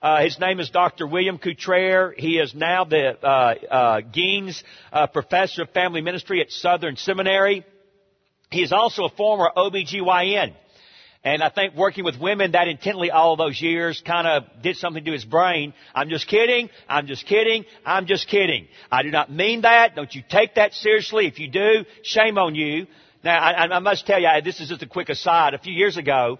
Uh, 0.00 0.22
his 0.22 0.38
name 0.40 0.58
is 0.58 0.68
Dr. 0.68 1.06
William 1.06 1.38
Cottrell. 1.38 2.12
He 2.16 2.38
is 2.38 2.54
now 2.54 2.84
the 2.84 3.16
uh, 3.24 3.54
uh, 3.70 4.00
Gaines 4.00 4.64
uh, 4.92 5.06
Professor 5.06 5.62
of 5.62 5.70
Family 5.70 6.00
Ministry 6.00 6.40
at 6.40 6.50
Southern 6.50 6.96
Seminary. 6.96 7.64
He 8.52 8.62
is 8.62 8.72
also 8.72 9.04
a 9.04 9.10
former 9.10 9.50
OBGYN. 9.56 10.54
And 11.24 11.42
I 11.42 11.50
think 11.50 11.76
working 11.76 12.04
with 12.04 12.18
women 12.18 12.52
that 12.52 12.66
intently 12.66 13.10
all 13.10 13.36
those 13.36 13.60
years 13.60 14.02
kind 14.04 14.26
of 14.26 14.42
did 14.60 14.76
something 14.76 15.04
to 15.04 15.12
his 15.12 15.24
brain. 15.24 15.72
I'm 15.94 16.08
just 16.08 16.26
kidding. 16.26 16.68
I'm 16.88 17.06
just 17.06 17.26
kidding. 17.26 17.64
I'm 17.86 18.06
just 18.06 18.26
kidding. 18.26 18.66
I 18.90 19.04
do 19.04 19.10
not 19.10 19.30
mean 19.30 19.60
that. 19.60 19.94
Don't 19.94 20.12
you 20.12 20.22
take 20.28 20.56
that 20.56 20.74
seriously. 20.74 21.28
If 21.28 21.38
you 21.38 21.48
do, 21.48 21.84
shame 22.02 22.38
on 22.38 22.56
you. 22.56 22.88
Now, 23.22 23.38
I, 23.38 23.66
I 23.68 23.78
must 23.78 24.04
tell 24.04 24.20
you, 24.20 24.28
this 24.44 24.60
is 24.60 24.68
just 24.68 24.82
a 24.82 24.86
quick 24.86 25.10
aside. 25.10 25.54
A 25.54 25.58
few 25.58 25.72
years 25.72 25.96
ago, 25.96 26.38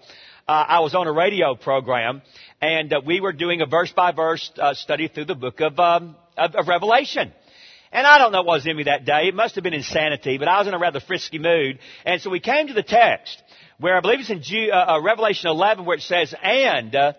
uh, 0.49 0.51
I 0.51 0.81
was 0.81 0.93
on 0.95 1.07
a 1.07 1.13
radio 1.13 1.55
program, 1.55 2.21
and 2.61 2.91
uh, 2.91 2.99
we 3.05 3.21
were 3.21 3.31
doing 3.31 3.61
a 3.61 3.65
verse 3.65 3.93
by 3.93 4.11
verse 4.11 4.51
study 4.73 5.07
through 5.07 5.25
the 5.25 5.35
book 5.35 5.61
of, 5.61 5.79
um, 5.79 6.17
of, 6.37 6.55
of 6.55 6.67
Revelation. 6.67 7.31
And 7.93 8.07
I 8.07 8.17
don't 8.17 8.31
know 8.31 8.39
what 8.39 8.55
was 8.55 8.65
in 8.65 8.75
me 8.75 8.83
that 8.85 9.05
day. 9.05 9.27
It 9.27 9.35
must 9.35 9.53
have 9.53 9.63
been 9.63 9.75
insanity, 9.75 10.39
but 10.39 10.47
I 10.47 10.57
was 10.57 10.67
in 10.67 10.73
a 10.73 10.79
rather 10.79 10.99
frisky 10.99 11.37
mood. 11.37 11.77
And 12.05 12.19
so 12.19 12.31
we 12.31 12.39
came 12.39 12.67
to 12.67 12.73
the 12.73 12.81
text 12.81 13.39
where 13.79 13.95
I 13.95 14.01
believe 14.01 14.19
it's 14.19 14.31
in 14.31 14.71
uh, 14.71 14.95
uh, 14.95 15.01
Revelation 15.01 15.47
11 15.51 15.85
where 15.85 15.97
it 15.97 16.01
says, 16.01 16.33
and 16.41 16.95
uh, 16.95 17.13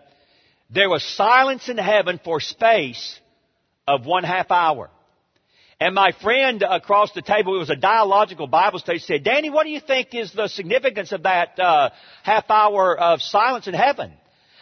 there 0.70 0.90
was 0.90 1.04
silence 1.04 1.68
in 1.68 1.78
heaven 1.78 2.20
for 2.24 2.40
space 2.40 3.20
of 3.87 4.04
one 4.04 4.24
half 4.24 4.50
hour. 4.50 4.90
And 5.78 5.94
my 5.94 6.10
friend 6.10 6.64
across 6.68 7.12
the 7.12 7.22
table, 7.22 7.54
it 7.54 7.58
was 7.60 7.70
a 7.70 7.76
dialogical 7.76 8.48
Bible 8.48 8.80
study, 8.80 8.98
said, 8.98 9.22
Danny, 9.22 9.50
what 9.50 9.64
do 9.64 9.70
you 9.70 9.80
think 9.80 10.12
is 10.12 10.32
the 10.32 10.48
significance 10.48 11.12
of 11.12 11.22
that 11.22 11.56
uh, 11.56 11.90
half 12.24 12.50
hour 12.50 12.98
of 12.98 13.22
silence 13.22 13.68
in 13.68 13.74
heaven? 13.74 14.12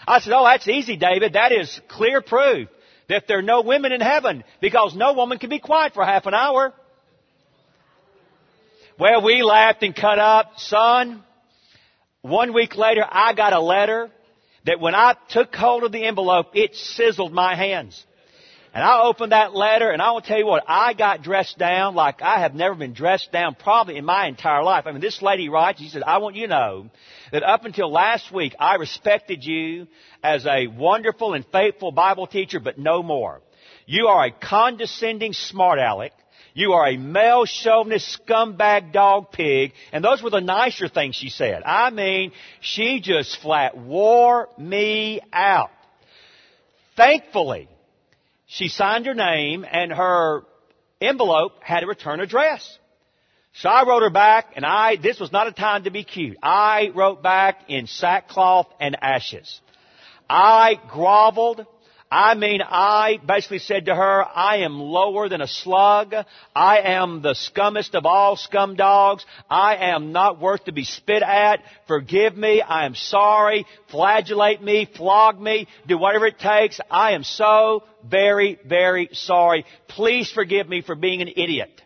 I 0.06 0.20
said, 0.20 0.34
oh, 0.34 0.44
that's 0.44 0.68
easy, 0.68 0.96
David. 0.98 1.34
That 1.34 1.52
is 1.52 1.80
clear 1.88 2.20
proof 2.20 2.68
that 3.08 3.24
there 3.28 3.38
are 3.38 3.42
no 3.42 3.62
women 3.62 3.92
in 3.92 4.00
heaven 4.00 4.44
because 4.60 4.94
no 4.94 5.12
woman 5.12 5.38
can 5.38 5.50
be 5.50 5.58
quiet 5.58 5.94
for 5.94 6.04
half 6.04 6.26
an 6.26 6.34
hour. 6.34 6.72
Well, 8.98 9.22
we 9.22 9.42
laughed 9.42 9.82
and 9.82 9.94
cut 9.94 10.18
up. 10.18 10.52
Son, 10.58 11.22
one 12.20 12.52
week 12.52 12.76
later, 12.76 13.04
I 13.08 13.34
got 13.34 13.52
a 13.52 13.60
letter 13.60 14.10
that 14.64 14.80
when 14.80 14.94
I 14.94 15.16
took 15.30 15.54
hold 15.54 15.82
of 15.84 15.92
the 15.92 16.04
envelope, 16.04 16.52
it 16.54 16.74
sizzled 16.74 17.32
my 17.32 17.56
hands. 17.56 18.04
And 18.74 18.82
I 18.82 19.02
opened 19.02 19.32
that 19.32 19.54
letter 19.54 19.90
and 19.90 20.00
I 20.00 20.12
will 20.12 20.22
tell 20.22 20.38
you 20.38 20.46
what, 20.46 20.64
I 20.66 20.94
got 20.94 21.22
dressed 21.22 21.58
down 21.58 21.94
like 21.94 22.22
I 22.22 22.40
have 22.40 22.54
never 22.54 22.74
been 22.74 22.94
dressed 22.94 23.30
down 23.30 23.54
probably 23.54 23.98
in 23.98 24.04
my 24.06 24.26
entire 24.26 24.62
life. 24.62 24.84
I 24.86 24.92
mean, 24.92 25.02
this 25.02 25.20
lady 25.20 25.50
writes, 25.50 25.78
she 25.78 25.90
said, 25.90 26.02
I 26.02 26.18
want 26.18 26.36
you 26.36 26.46
to 26.46 26.54
know 26.54 26.90
that 27.32 27.42
up 27.42 27.66
until 27.66 27.92
last 27.92 28.32
week, 28.32 28.54
I 28.58 28.76
respected 28.76 29.44
you 29.44 29.88
as 30.22 30.46
a 30.46 30.68
wonderful 30.68 31.34
and 31.34 31.44
faithful 31.52 31.92
Bible 31.92 32.26
teacher, 32.26 32.60
but 32.60 32.78
no 32.78 33.02
more. 33.02 33.42
You 33.84 34.06
are 34.06 34.26
a 34.26 34.30
condescending 34.30 35.34
smart 35.34 35.78
aleck. 35.78 36.12
You 36.54 36.72
are 36.72 36.86
a 36.86 36.96
male 36.96 37.44
chauvinist 37.44 38.20
scumbag 38.26 38.92
dog 38.92 39.32
pig. 39.32 39.72
And 39.92 40.02
those 40.02 40.22
were 40.22 40.30
the 40.30 40.40
nicer 40.40 40.88
things 40.88 41.14
she 41.16 41.28
said. 41.28 41.62
I 41.64 41.90
mean, 41.90 42.32
she 42.60 43.00
just 43.00 43.38
flat 43.42 43.76
wore 43.76 44.48
me 44.58 45.20
out. 45.30 45.70
Thankfully, 46.96 47.68
she 48.52 48.68
signed 48.68 49.06
her 49.06 49.14
name 49.14 49.64
and 49.70 49.90
her 49.90 50.42
envelope 51.00 51.62
had 51.62 51.82
a 51.82 51.86
return 51.86 52.20
address. 52.20 52.78
So 53.54 53.68
I 53.68 53.86
wrote 53.86 54.02
her 54.02 54.10
back 54.10 54.52
and 54.56 54.64
I, 54.64 54.96
this 54.96 55.18
was 55.18 55.32
not 55.32 55.46
a 55.46 55.52
time 55.52 55.84
to 55.84 55.90
be 55.90 56.04
cute. 56.04 56.36
I 56.42 56.90
wrote 56.94 57.22
back 57.22 57.62
in 57.68 57.86
sackcloth 57.86 58.66
and 58.78 58.96
ashes. 59.00 59.60
I 60.28 60.78
groveled. 60.90 61.66
I 62.12 62.34
mean, 62.34 62.60
I 62.60 63.18
basically 63.26 63.60
said 63.60 63.86
to 63.86 63.94
her, 63.94 64.22
I 64.22 64.58
am 64.58 64.78
lower 64.78 65.30
than 65.30 65.40
a 65.40 65.46
slug. 65.46 66.14
I 66.54 66.80
am 66.80 67.22
the 67.22 67.32
scummest 67.32 67.94
of 67.94 68.04
all 68.04 68.36
scum 68.36 68.76
dogs. 68.76 69.24
I 69.48 69.76
am 69.76 70.12
not 70.12 70.38
worth 70.38 70.64
to 70.64 70.72
be 70.72 70.84
spit 70.84 71.22
at. 71.22 71.60
Forgive 71.88 72.36
me. 72.36 72.60
I 72.60 72.84
am 72.84 72.94
sorry. 72.94 73.64
Flagellate 73.90 74.62
me. 74.62 74.86
Flog 74.94 75.40
me. 75.40 75.66
Do 75.88 75.96
whatever 75.96 76.26
it 76.26 76.38
takes. 76.38 76.80
I 76.90 77.12
am 77.12 77.24
so 77.24 77.84
very, 78.06 78.58
very 78.62 79.08
sorry. 79.12 79.64
Please 79.88 80.30
forgive 80.30 80.68
me 80.68 80.82
for 80.82 80.94
being 80.94 81.22
an 81.22 81.28
idiot. 81.28 81.80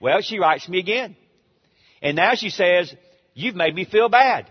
Well, 0.00 0.22
she 0.22 0.38
writes 0.38 0.66
me 0.66 0.78
again. 0.78 1.14
And 2.00 2.16
now 2.16 2.36
she 2.36 2.48
says, 2.48 2.94
you've 3.34 3.54
made 3.54 3.74
me 3.74 3.84
feel 3.84 4.08
bad. 4.08 4.50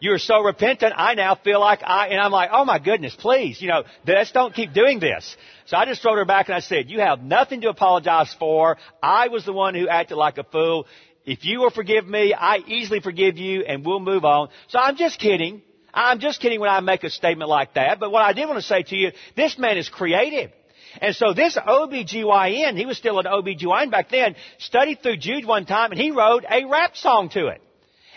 You're 0.00 0.18
so 0.18 0.42
repentant, 0.42 0.94
I 0.96 1.14
now 1.14 1.34
feel 1.34 1.58
like 1.58 1.80
I, 1.84 2.08
and 2.08 2.20
I'm 2.20 2.30
like, 2.30 2.50
oh 2.52 2.64
my 2.64 2.78
goodness, 2.78 3.16
please, 3.16 3.60
you 3.60 3.68
know, 3.68 3.82
let's 4.06 4.30
don't 4.30 4.54
keep 4.54 4.72
doing 4.72 5.00
this. 5.00 5.36
So 5.66 5.76
I 5.76 5.86
just 5.86 6.04
wrote 6.04 6.16
her 6.18 6.24
back 6.24 6.48
and 6.48 6.54
I 6.54 6.60
said, 6.60 6.88
you 6.88 7.00
have 7.00 7.20
nothing 7.20 7.62
to 7.62 7.68
apologize 7.68 8.32
for. 8.38 8.76
I 9.02 9.28
was 9.28 9.44
the 9.44 9.52
one 9.52 9.74
who 9.74 9.88
acted 9.88 10.16
like 10.16 10.38
a 10.38 10.44
fool. 10.44 10.86
If 11.24 11.44
you 11.44 11.60
will 11.60 11.70
forgive 11.70 12.06
me, 12.06 12.32
I 12.32 12.58
easily 12.58 13.00
forgive 13.00 13.38
you 13.38 13.64
and 13.64 13.84
we'll 13.84 14.00
move 14.00 14.24
on. 14.24 14.50
So 14.68 14.78
I'm 14.78 14.96
just 14.96 15.18
kidding. 15.18 15.62
I'm 15.92 16.20
just 16.20 16.40
kidding 16.40 16.60
when 16.60 16.70
I 16.70 16.78
make 16.80 17.02
a 17.02 17.10
statement 17.10 17.50
like 17.50 17.74
that. 17.74 17.98
But 17.98 18.12
what 18.12 18.22
I 18.22 18.32
did 18.32 18.46
want 18.48 18.60
to 18.60 18.66
say 18.66 18.84
to 18.84 18.96
you, 18.96 19.10
this 19.36 19.58
man 19.58 19.78
is 19.78 19.88
creative. 19.88 20.52
And 21.00 21.14
so 21.14 21.34
this 21.34 21.56
OBGYN, 21.56 22.76
he 22.76 22.86
was 22.86 22.96
still 22.96 23.18
an 23.18 23.26
OBGYN 23.26 23.90
back 23.90 24.10
then, 24.10 24.36
studied 24.58 25.02
through 25.02 25.16
Jude 25.16 25.44
one 25.44 25.66
time 25.66 25.90
and 25.90 26.00
he 26.00 26.12
wrote 26.12 26.44
a 26.48 26.64
rap 26.66 26.96
song 26.96 27.30
to 27.30 27.48
it. 27.48 27.60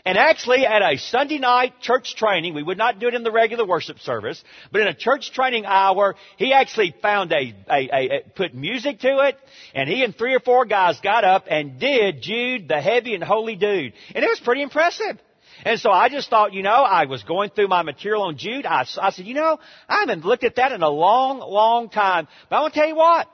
And 0.05 0.17
actually, 0.17 0.65
at 0.65 0.81
a 0.81 0.97
Sunday 0.97 1.37
night 1.37 1.73
church 1.81 2.15
training, 2.15 2.53
we 2.53 2.63
would 2.63 2.77
not 2.77 2.99
do 2.99 3.07
it 3.07 3.13
in 3.13 3.23
the 3.23 3.31
regular 3.31 3.65
worship 3.65 3.99
service, 3.99 4.43
but 4.71 4.81
in 4.81 4.87
a 4.87 4.93
church 4.93 5.31
training 5.31 5.65
hour, 5.65 6.15
he 6.37 6.53
actually 6.53 6.95
found 7.01 7.31
a, 7.31 7.53
a, 7.69 7.89
a, 7.93 8.17
a, 8.17 8.21
put 8.35 8.55
music 8.55 8.99
to 9.01 9.19
it, 9.27 9.37
and 9.75 9.87
he 9.87 10.03
and 10.03 10.15
three 10.15 10.33
or 10.33 10.39
four 10.39 10.65
guys 10.65 10.99
got 11.01 11.23
up 11.23 11.45
and 11.47 11.79
did 11.79 12.21
Jude, 12.21 12.67
the 12.67 12.81
heavy 12.81 13.13
and 13.13 13.23
holy 13.23 13.55
dude. 13.55 13.93
And 14.15 14.23
it 14.23 14.27
was 14.27 14.39
pretty 14.39 14.63
impressive. 14.63 15.19
And 15.63 15.79
so 15.79 15.91
I 15.91 16.09
just 16.09 16.29
thought, 16.29 16.53
you 16.53 16.63
know, 16.63 16.71
I 16.71 17.05
was 17.05 17.21
going 17.21 17.51
through 17.51 17.67
my 17.67 17.83
material 17.83 18.23
on 18.23 18.37
Jude. 18.37 18.65
I, 18.65 18.85
I 18.99 19.11
said, 19.11 19.25
you 19.25 19.35
know, 19.35 19.59
I 19.87 19.99
haven't 19.99 20.25
looked 20.25 20.43
at 20.43 20.55
that 20.55 20.71
in 20.71 20.81
a 20.81 20.89
long, 20.89 21.39
long 21.39 21.89
time. 21.89 22.27
But 22.49 22.55
I 22.55 22.61
want 22.61 22.73
to 22.73 22.79
tell 22.79 22.89
you 22.89 22.95
what. 22.95 23.27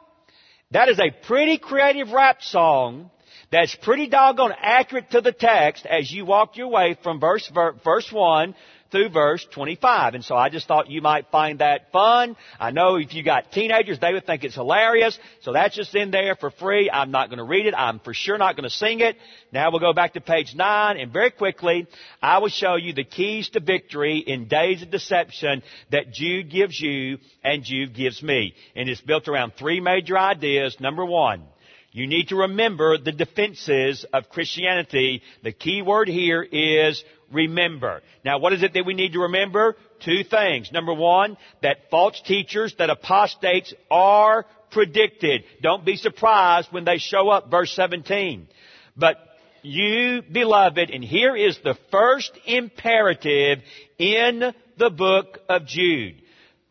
That 0.72 0.90
is 0.90 1.00
a 1.00 1.12
pretty 1.26 1.58
creative 1.58 2.12
rap 2.12 2.42
song 2.42 3.10
that's 3.52 3.76
pretty 3.76 4.08
doggone 4.08 4.54
accurate 4.58 5.12
to 5.12 5.22
the 5.22 5.32
text 5.32 5.86
as 5.86 6.12
you 6.12 6.26
walk 6.26 6.58
your 6.58 6.68
way 6.68 6.98
from 7.02 7.20
verse, 7.20 7.50
verse 7.84 8.12
1 8.12 8.56
through 8.92 9.10
verse 9.10 9.46
25. 9.52 10.16
And 10.16 10.24
so 10.24 10.36
I 10.36 10.50
just 10.50 10.68
thought 10.68 10.90
you 10.90 11.02
might 11.02 11.28
find 11.32 11.60
that 11.60 11.92
fun. 11.92 12.36
I 12.60 12.72
know 12.72 12.96
if 12.96 13.14
you 13.14 13.24
got 13.24 13.52
teenagers, 13.52 14.00
they 14.00 14.14
would 14.14 14.26
think 14.26 14.44
it's 14.44 14.56
hilarious. 14.56 15.18
So 15.42 15.54
that's 15.54 15.76
just 15.76 15.96
in 15.96 16.12
there 16.12 16.36
for 16.36 16.52
free. 16.52 16.90
I'm 16.92 17.12
not 17.12 17.30
going 17.30 17.40
to 17.40 17.44
read 17.44 17.66
it. 17.66 17.74
I'm 17.76 18.00
for 18.00 18.14
sure 18.14 18.38
not 18.38 18.56
going 18.56 18.64
to 18.64 18.76
sing 18.76 19.00
it. 19.00 19.18
Now 19.52 19.72
we'll 19.72 19.80
go 19.80 19.94
back 19.94 20.14
to 20.14 20.22
page 20.22 20.54
9 20.56 20.98
and 20.98 21.12
very 21.12 21.32
quickly 21.32 21.88
I 22.22 22.40
will 22.40 22.50
show 22.50 22.76
you 22.76 22.94
the 22.94 23.04
keys 23.04 23.50
to 23.50 23.60
victory 23.60 24.20
in 24.20 24.48
days 24.48 24.82
of 24.82 24.92
deception 24.92 25.64
that 25.92 26.12
Jude 26.12 26.50
gives 26.50 26.80
you 26.80 27.18
and 27.44 27.64
Jude 27.64 27.94
gives 27.94 28.22
me. 28.22 28.54
And 28.76 28.90
it's 28.90 29.02
built 29.02 29.28
around 29.28 29.54
three 29.58 29.80
major 29.80 30.18
ideas. 30.18 30.78
Number 30.80 31.06
one, 31.06 31.44
You 31.92 32.08
need 32.08 32.30
to 32.30 32.36
remember 32.36 32.98
the 32.98 33.12
defenses 33.12 34.06
of 34.14 34.30
Christianity. 34.30 35.22
The 35.44 35.52
key 35.52 35.82
word 35.82 36.08
here 36.08 36.44
is 36.44 37.04
remember. 37.32 38.02
Now 38.24 38.40
what 38.40 38.54
is 38.54 38.64
it 38.64 38.74
that 38.74 38.86
we 38.86 38.94
need 38.94 39.14
to 39.14 39.22
remember? 39.22 39.76
Two 40.04 40.24
things. 40.24 40.72
Number 40.72 40.94
one, 40.94 41.38
that 41.62 41.90
false 41.90 42.22
teachers, 42.26 42.76
that 42.78 42.90
apostates 42.90 43.74
are 43.90 44.46
predicted. 44.72 45.44
Don't 45.62 45.86
be 45.86 45.96
surprised 45.96 46.68
when 46.72 46.86
they 46.86 46.98
show 46.98 47.30
up, 47.30 47.50
verse 47.50 47.72
17. 47.72 48.48
But 48.96 49.18
you, 49.62 50.22
beloved, 50.22 50.90
and 50.90 51.04
here 51.04 51.36
is 51.36 51.58
the 51.64 51.78
first 51.92 52.32
imperative 52.46 53.60
in 53.98 54.54
the 54.78 54.90
book 54.90 55.40
of 55.50 55.66
Jude. 55.66 56.22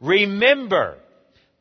Remember 0.00 0.98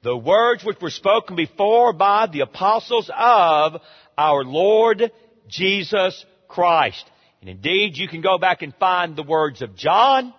the 0.05 0.15
words 0.15 0.63
which 0.63 0.79
were 0.79 0.91
spoken 0.91 1.35
before 1.35 1.91
by 1.91 2.27
the 2.31 2.41
apostles 2.41 3.09
of 3.11 3.81
our 4.15 4.43
Lord 4.43 5.11
Jesus 5.47 6.23
Christ. 6.47 7.03
And 7.41 7.49
indeed, 7.49 7.97
you 7.97 8.07
can 8.07 8.21
go 8.21 8.37
back 8.37 8.61
and 8.61 8.71
find 8.75 9.15
the 9.15 9.23
words 9.23 9.63
of 9.63 9.75
John, 9.75 10.31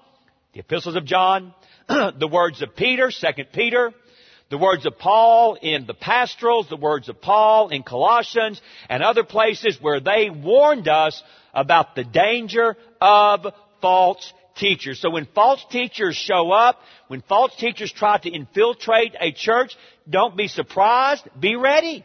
the 0.52 0.60
epistles 0.60 0.94
of 0.94 1.04
John, 1.04 1.52
the 1.88 2.28
words 2.30 2.62
of 2.62 2.76
Peter, 2.76 3.10
second 3.10 3.48
Peter, 3.52 3.92
the 4.50 4.56
words 4.58 4.86
of 4.86 5.00
Paul 5.00 5.58
in 5.60 5.84
the 5.84 5.94
pastorals, 5.94 6.68
the 6.68 6.76
words 6.76 7.08
of 7.08 7.20
Paul 7.20 7.70
in 7.70 7.82
Colossians, 7.82 8.62
and 8.88 9.02
other 9.02 9.24
places 9.24 9.78
where 9.80 9.98
they 9.98 10.30
warned 10.30 10.86
us 10.86 11.20
about 11.52 11.96
the 11.96 12.04
danger 12.04 12.76
of 13.00 13.52
false 13.82 14.32
teachers. 14.56 15.00
So 15.00 15.10
when 15.10 15.26
false 15.34 15.64
teachers 15.70 16.16
show 16.16 16.50
up, 16.50 16.78
when 17.08 17.22
false 17.22 17.54
teachers 17.56 17.92
try 17.92 18.18
to 18.18 18.30
infiltrate 18.30 19.14
a 19.20 19.32
church, 19.32 19.76
don't 20.08 20.36
be 20.36 20.48
surprised. 20.48 21.28
Be 21.38 21.56
ready. 21.56 22.04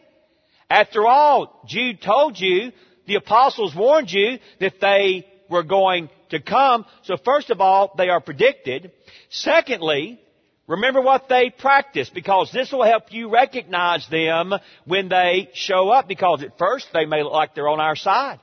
After 0.69 1.05
all, 1.05 1.63
Jude 1.67 2.01
told 2.01 2.39
you, 2.39 2.71
the 3.05 3.15
apostles 3.15 3.75
warned 3.75 4.11
you 4.11 4.39
that 4.59 4.79
they 4.79 5.25
were 5.49 5.63
going 5.63 6.09
to 6.29 6.41
come. 6.41 6.85
So 7.03 7.17
first 7.17 7.49
of 7.49 7.59
all, 7.59 7.93
they 7.97 8.09
are 8.09 8.21
predicted. 8.21 8.91
Secondly, 9.29 10.19
remember 10.67 11.01
what 11.01 11.27
they 11.27 11.49
practice 11.49 12.09
because 12.09 12.51
this 12.53 12.71
will 12.71 12.85
help 12.85 13.11
you 13.11 13.29
recognize 13.29 14.07
them 14.09 14.53
when 14.85 15.09
they 15.09 15.49
show 15.53 15.89
up 15.89 16.07
because 16.07 16.41
at 16.43 16.57
first 16.57 16.87
they 16.93 17.05
may 17.05 17.21
look 17.21 17.33
like 17.33 17.53
they're 17.53 17.67
on 17.67 17.81
our 17.81 17.97
side. 17.97 18.39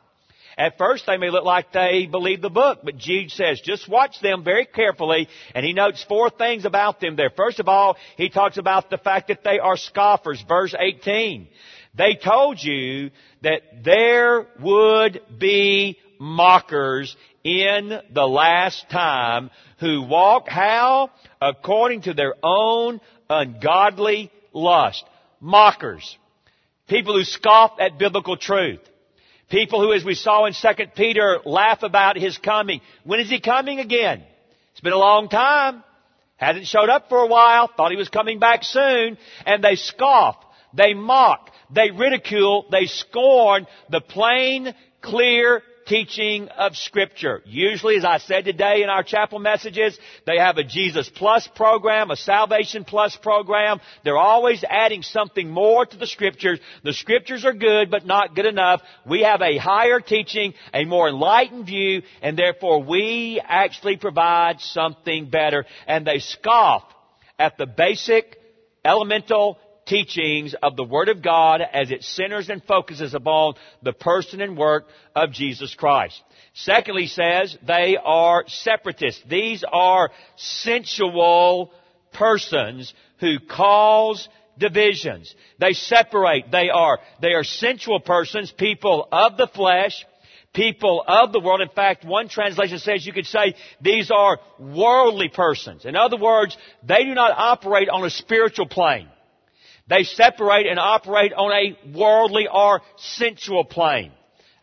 At 0.59 0.77
first 0.77 1.07
they 1.07 1.17
may 1.17 1.31
look 1.31 1.45
like 1.45 1.73
they 1.73 2.07
believe 2.07 2.43
the 2.43 2.51
book, 2.51 2.81
but 2.83 2.99
Jude 2.99 3.31
says, 3.31 3.61
just 3.61 3.89
watch 3.89 4.21
them 4.21 4.43
very 4.43 4.67
carefully, 4.67 5.29
and 5.55 5.65
he 5.65 5.73
notes 5.73 6.05
four 6.09 6.31
things 6.31 6.65
about 6.65 7.01
them 7.01 7.15
there. 7.15 7.31
First 7.31 7.61
of 7.61 7.69
all, 7.69 7.97
he 8.17 8.29
talks 8.29 8.59
about 8.59 8.91
the 8.91 8.99
fact 8.99 9.29
that 9.29 9.45
they 9.45 9.61
are 9.61 9.77
scoffers, 9.77 10.45
verse 10.49 10.75
18. 10.77 11.47
They 11.95 12.17
told 12.17 12.61
you 12.61 13.11
that 13.43 13.85
there 13.85 14.47
would 14.61 15.21
be 15.39 15.97
mockers 16.19 17.17
in 17.45 18.01
the 18.13 18.27
last 18.27 18.91
time 18.91 19.51
who 19.79 20.03
walk 20.03 20.49
how? 20.49 21.11
According 21.41 22.03
to 22.03 22.15
their 22.15 22.35
own 22.43 23.01
ungodly 23.31 24.33
lust. 24.53 25.05
Mockers. 25.41 26.17
People 26.89 27.17
who 27.17 27.23
scoff 27.23 27.79
at 27.79 27.99
biblical 27.99 28.37
truth. 28.37 28.81
People 29.51 29.81
who, 29.81 29.95
as 29.95 30.05
we 30.05 30.15
saw 30.15 30.45
in 30.45 30.53
2 30.53 30.69
Peter, 30.95 31.39
laugh 31.45 31.83
about 31.83 32.19
his 32.19 32.37
coming. 32.37 32.81
When 33.05 33.21
is 33.21 33.31
he 33.31 33.41
coming 33.41 33.81
again? 33.81 34.23
It's 34.73 34.81
been 34.81 34.93
a 34.93 34.99
long 34.99 35.29
time. 35.29 35.83
Hasn't 36.37 36.67
showed 36.67 36.91
up 36.91 37.09
for 37.09 37.19
a 37.19 37.27
while. 37.27 37.71
Thought 37.75 37.91
he 37.91 37.97
was 37.97 38.11
coming 38.11 38.39
back 38.39 38.63
soon. 38.63 39.17
And 39.47 39.65
they 39.65 39.77
scoff. 39.77 40.37
They 40.75 40.93
mock. 40.93 41.51
They 41.71 41.91
ridicule. 41.91 42.67
They 42.71 42.85
scorn 42.85 43.67
the 43.91 44.03
plain, 44.03 44.75
clear 45.01 45.63
teaching 45.89 46.49
of 46.49 46.77
Scripture. 46.77 47.43
Usually, 47.47 47.97
as 47.97 48.05
I 48.05 48.19
said 48.19 48.45
today 48.45 48.83
in 48.83 48.91
our 48.91 49.03
chapel 49.03 49.39
messages, 49.39 49.99
they 50.27 50.37
have 50.39 50.59
a 50.59 50.65
Jesus 50.65 51.09
Plus 51.09 51.49
program, 51.57 52.11
a 52.11 52.17
Salvation 52.17 52.85
Plus 52.85 53.17
program. 53.17 53.81
They're 54.05 54.19
always 54.19 54.63
adding 54.69 55.03
something 55.03 55.49
more 55.49 55.87
to 55.87 55.97
the 55.97 56.07
Scriptures. 56.07 56.61
The 56.85 56.93
Scriptures 56.93 57.45
are 57.45 57.55
good, 57.55 57.91
but 57.91 58.07
not 58.07 58.37
good 58.37 58.47
enough. 58.47 58.83
We 59.07 59.23
have 59.23 59.41
a 59.41 59.57
higher 59.57 60.01
teaching, 60.01 60.55
a 60.75 60.85
more 60.85 61.09
enlightened 61.09 61.67
view, 61.67 62.03
and 62.23 62.39
therefore 62.39 62.83
we 62.83 63.41
actually 63.43 63.97
provide 63.97 64.61
something 64.61 65.31
better. 65.31 65.65
And 65.87 66.07
they 66.07 66.19
scoff 66.19 66.85
at 67.39 67.57
the 67.57 67.67
basic, 67.67 68.37
elemental 68.85 69.59
teachings 69.89 70.55
of 70.63 70.77
the 70.77 70.85
Word 70.85 71.09
of 71.09 71.23
God 71.23 71.61
as 71.61 71.91
it 71.91 72.05
centers 72.05 72.51
and 72.51 72.63
focuses 72.65 73.15
upon 73.15 73.55
the 73.83 73.93
person 73.93 74.41
and 74.41 74.57
work 74.57 74.87
of 75.15 75.33
Jesus 75.33 75.75
Christ. 75.75 76.23
Secondly 76.55 77.07
says 77.07 77.57
they 77.67 77.97
are 78.03 78.45
separatists. 78.47 79.23
These 79.29 79.65
are 79.71 80.11
sensual 80.37 81.73
persons 82.13 82.93
who 83.21 83.39
cause 83.39 84.29
divisions. 84.59 85.35
They 85.59 85.73
separate. 85.73 86.51
They 86.51 86.69
are, 86.69 86.99
they 87.21 87.33
are 87.33 87.45
sensual 87.45 88.01
persons, 88.01 88.51
people 88.51 89.09
of 89.11 89.37
the 89.37 89.49
flesh, 89.49 90.05
people 90.53 91.05
of 91.07 91.33
the 91.33 91.41
world. 91.41 91.61
In 91.61 91.69
fact, 91.69 92.05
one 92.05 92.29
translation 92.29 92.79
says 92.79 93.07
you 93.07 93.13
could 93.13 93.27
say 93.27 93.55
these 93.81 94.11
are 94.11 94.39
worldly 94.59 95.29
persons. 95.29 95.85
In 95.85 95.97
other 95.97 96.17
words, 96.17 96.57
they 96.83 97.05
do 97.05 97.15
not 97.15 97.33
operate 97.37 97.89
on 97.89 98.05
a 98.05 98.11
spiritual 98.11 98.67
plane. 98.67 99.09
They 99.89 100.05
separate 100.05 100.67
and 100.67 100.79
operate 100.79 101.33
on 101.33 101.51
a 101.51 101.99
worldly 101.99 102.47
or 102.53 102.83
sensual 102.97 103.65
plane. 103.65 104.13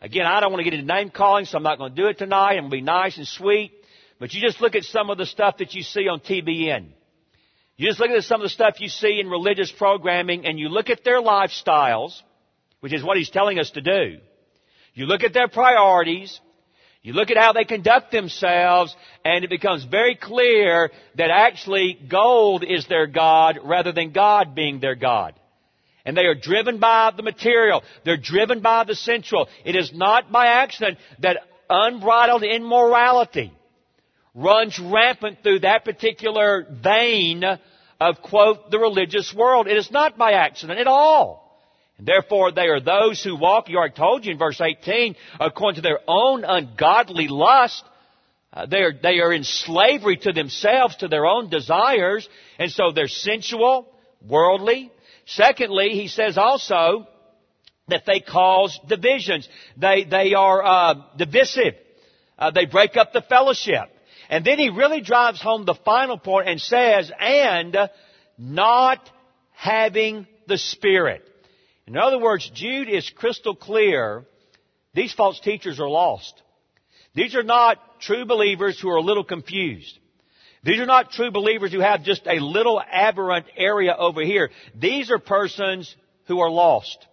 Again, 0.00 0.26
I 0.26 0.40
don't 0.40 0.52
want 0.52 0.60
to 0.60 0.70
get 0.70 0.78
into 0.78 0.86
name 0.86 1.10
calling, 1.10 1.46
so 1.46 1.56
I'm 1.56 1.64
not 1.64 1.78
going 1.78 1.94
to 1.94 2.00
do 2.00 2.08
it 2.08 2.18
tonight. 2.18 2.52
I'm 2.52 2.68
going 2.68 2.70
to 2.70 2.76
be 2.76 2.80
nice 2.82 3.16
and 3.16 3.26
sweet. 3.26 3.72
But 4.20 4.32
you 4.32 4.40
just 4.40 4.60
look 4.60 4.74
at 4.74 4.84
some 4.84 5.10
of 5.10 5.18
the 5.18 5.26
stuff 5.26 5.58
that 5.58 5.74
you 5.74 5.82
see 5.82 6.08
on 6.08 6.20
TBN. 6.20 6.90
You 7.76 7.88
just 7.88 8.00
look 8.00 8.10
at 8.10 8.22
some 8.24 8.40
of 8.40 8.44
the 8.44 8.50
stuff 8.50 8.80
you 8.80 8.88
see 8.88 9.20
in 9.20 9.28
religious 9.28 9.70
programming 9.70 10.46
and 10.46 10.58
you 10.58 10.68
look 10.68 10.88
at 10.88 11.04
their 11.04 11.20
lifestyles, 11.20 12.18
which 12.80 12.94
is 12.94 13.02
what 13.02 13.18
he's 13.18 13.28
telling 13.28 13.58
us 13.58 13.70
to 13.70 13.80
do. 13.80 14.18
You 14.94 15.06
look 15.06 15.24
at 15.24 15.34
their 15.34 15.48
priorities, 15.48 16.40
you 17.06 17.12
look 17.12 17.30
at 17.30 17.36
how 17.36 17.52
they 17.52 17.64
conduct 17.64 18.10
themselves, 18.10 18.96
and 19.24 19.44
it 19.44 19.48
becomes 19.48 19.84
very 19.84 20.16
clear 20.16 20.90
that 21.14 21.30
actually 21.30 21.96
gold 22.08 22.64
is 22.64 22.88
their 22.88 23.06
God 23.06 23.60
rather 23.62 23.92
than 23.92 24.10
God 24.10 24.56
being 24.56 24.80
their 24.80 24.96
God. 24.96 25.34
And 26.04 26.16
they 26.16 26.24
are 26.24 26.34
driven 26.34 26.80
by 26.80 27.12
the 27.16 27.22
material. 27.22 27.84
They're 28.04 28.16
driven 28.16 28.58
by 28.58 28.82
the 28.82 28.96
sensual. 28.96 29.46
It 29.64 29.76
is 29.76 29.92
not 29.94 30.32
by 30.32 30.46
accident 30.46 30.98
that 31.20 31.36
unbridled 31.70 32.42
immorality 32.42 33.52
runs 34.34 34.76
rampant 34.80 35.44
through 35.44 35.60
that 35.60 35.84
particular 35.84 36.66
vein 36.68 37.44
of, 38.00 38.16
quote, 38.20 38.72
the 38.72 38.80
religious 38.80 39.32
world. 39.32 39.68
It 39.68 39.76
is 39.76 39.92
not 39.92 40.18
by 40.18 40.32
accident 40.32 40.80
at 40.80 40.88
all. 40.88 41.45
Therefore, 41.98 42.52
they 42.52 42.68
are 42.68 42.80
those 42.80 43.22
who 43.22 43.36
walk, 43.36 43.68
you 43.68 43.78
already 43.78 43.94
told 43.94 44.24
you 44.24 44.32
in 44.32 44.38
verse 44.38 44.60
18, 44.60 45.16
according 45.40 45.76
to 45.76 45.82
their 45.82 46.00
own 46.06 46.44
ungodly 46.44 47.28
lust. 47.28 47.82
Uh, 48.52 48.66
they, 48.66 48.78
are, 48.78 48.92
they 48.92 49.20
are 49.20 49.32
in 49.32 49.44
slavery 49.44 50.16
to 50.18 50.32
themselves, 50.32 50.96
to 50.96 51.08
their 51.08 51.26
own 51.26 51.48
desires, 51.48 52.28
and 52.58 52.70
so 52.70 52.92
they're 52.92 53.08
sensual, 53.08 53.88
worldly. 54.26 54.92
Secondly, 55.24 55.90
he 55.90 56.08
says 56.08 56.36
also 56.36 57.06
that 57.88 58.04
they 58.06 58.20
cause 58.20 58.78
divisions. 58.86 59.48
They, 59.76 60.04
they 60.04 60.34
are 60.34 60.64
uh, 60.64 60.94
divisive. 61.16 61.74
Uh, 62.38 62.50
they 62.50 62.66
break 62.66 62.96
up 62.96 63.12
the 63.12 63.22
fellowship. 63.22 63.88
And 64.28 64.44
then 64.44 64.58
he 64.58 64.70
really 64.70 65.00
drives 65.00 65.40
home 65.40 65.64
the 65.64 65.78
final 65.84 66.18
point 66.18 66.48
and 66.48 66.60
says, 66.60 67.10
and 67.18 67.76
not 68.38 69.08
having 69.52 70.26
the 70.46 70.58
Spirit. 70.58 71.22
In 71.86 71.96
other 71.96 72.18
words, 72.18 72.50
Jude 72.52 72.88
is 72.88 73.08
crystal 73.10 73.54
clear. 73.54 74.24
These 74.94 75.12
false 75.12 75.38
teachers 75.40 75.78
are 75.78 75.88
lost. 75.88 76.42
These 77.14 77.34
are 77.34 77.42
not 77.42 78.00
true 78.00 78.24
believers 78.24 78.78
who 78.80 78.90
are 78.90 78.96
a 78.96 79.02
little 79.02 79.24
confused. 79.24 79.98
These 80.64 80.80
are 80.80 80.86
not 80.86 81.12
true 81.12 81.30
believers 81.30 81.72
who 81.72 81.80
have 81.80 82.02
just 82.02 82.26
a 82.26 82.40
little 82.40 82.80
aberrant 82.80 83.46
area 83.56 83.94
over 83.96 84.22
here. 84.22 84.50
These 84.74 85.10
are 85.12 85.18
persons 85.18 85.94
who 86.26 86.40
are 86.40 86.50
lost. 86.50 87.06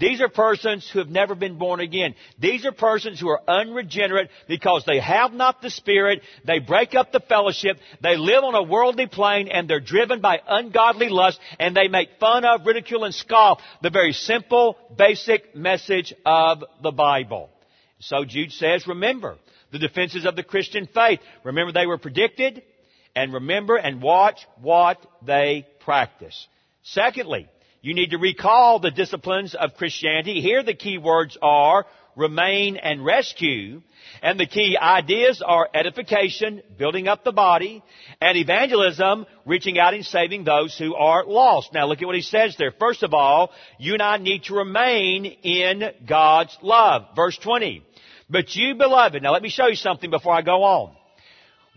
These 0.00 0.22
are 0.22 0.30
persons 0.30 0.88
who 0.90 0.98
have 0.98 1.10
never 1.10 1.34
been 1.34 1.58
born 1.58 1.80
again. 1.80 2.14
These 2.38 2.64
are 2.64 2.72
persons 2.72 3.20
who 3.20 3.28
are 3.28 3.42
unregenerate 3.46 4.30
because 4.48 4.84
they 4.86 4.98
have 4.98 5.34
not 5.34 5.60
the 5.60 5.68
Spirit, 5.68 6.22
they 6.46 6.58
break 6.58 6.94
up 6.94 7.12
the 7.12 7.20
fellowship, 7.20 7.76
they 8.02 8.16
live 8.16 8.42
on 8.42 8.54
a 8.54 8.62
worldly 8.62 9.06
plane, 9.06 9.48
and 9.48 9.68
they're 9.68 9.78
driven 9.78 10.22
by 10.22 10.40
ungodly 10.48 11.10
lust, 11.10 11.38
and 11.58 11.76
they 11.76 11.88
make 11.88 12.18
fun 12.18 12.46
of, 12.46 12.64
ridicule, 12.64 13.04
and 13.04 13.14
scoff 13.14 13.60
the 13.82 13.90
very 13.90 14.14
simple, 14.14 14.78
basic 14.96 15.54
message 15.54 16.14
of 16.24 16.64
the 16.82 16.92
Bible. 16.92 17.50
So 17.98 18.24
Jude 18.24 18.52
says, 18.52 18.86
remember 18.86 19.36
the 19.70 19.78
defenses 19.78 20.24
of 20.24 20.34
the 20.34 20.42
Christian 20.42 20.88
faith. 20.92 21.20
Remember 21.44 21.72
they 21.72 21.86
were 21.86 21.98
predicted, 21.98 22.62
and 23.14 23.34
remember 23.34 23.76
and 23.76 24.00
watch 24.00 24.46
what 24.62 25.04
they 25.26 25.66
practice. 25.80 26.46
Secondly, 26.82 27.48
You 27.82 27.94
need 27.94 28.10
to 28.10 28.18
recall 28.18 28.78
the 28.78 28.90
disciplines 28.90 29.54
of 29.54 29.74
Christianity. 29.74 30.40
Here 30.40 30.62
the 30.62 30.74
key 30.74 30.98
words 30.98 31.38
are 31.40 31.86
remain 32.14 32.76
and 32.76 33.04
rescue. 33.04 33.82
And 34.22 34.38
the 34.38 34.46
key 34.46 34.76
ideas 34.76 35.42
are 35.44 35.68
edification, 35.72 36.62
building 36.78 37.08
up 37.08 37.24
the 37.24 37.32
body, 37.32 37.82
and 38.20 38.36
evangelism, 38.36 39.24
reaching 39.46 39.78
out 39.78 39.94
and 39.94 40.04
saving 40.04 40.44
those 40.44 40.76
who 40.76 40.94
are 40.94 41.24
lost. 41.24 41.72
Now 41.72 41.86
look 41.86 42.02
at 42.02 42.06
what 42.06 42.16
he 42.16 42.22
says 42.22 42.54
there. 42.58 42.72
First 42.72 43.02
of 43.02 43.14
all, 43.14 43.50
you 43.78 43.94
and 43.94 44.02
I 44.02 44.18
need 44.18 44.44
to 44.44 44.54
remain 44.54 45.24
in 45.24 45.82
God's 46.06 46.56
love. 46.62 47.06
Verse 47.16 47.38
20. 47.38 47.82
But 48.28 48.54
you 48.54 48.74
beloved, 48.74 49.22
now 49.22 49.32
let 49.32 49.42
me 49.42 49.48
show 49.48 49.68
you 49.68 49.76
something 49.76 50.10
before 50.10 50.34
I 50.34 50.42
go 50.42 50.62
on. 50.64 50.96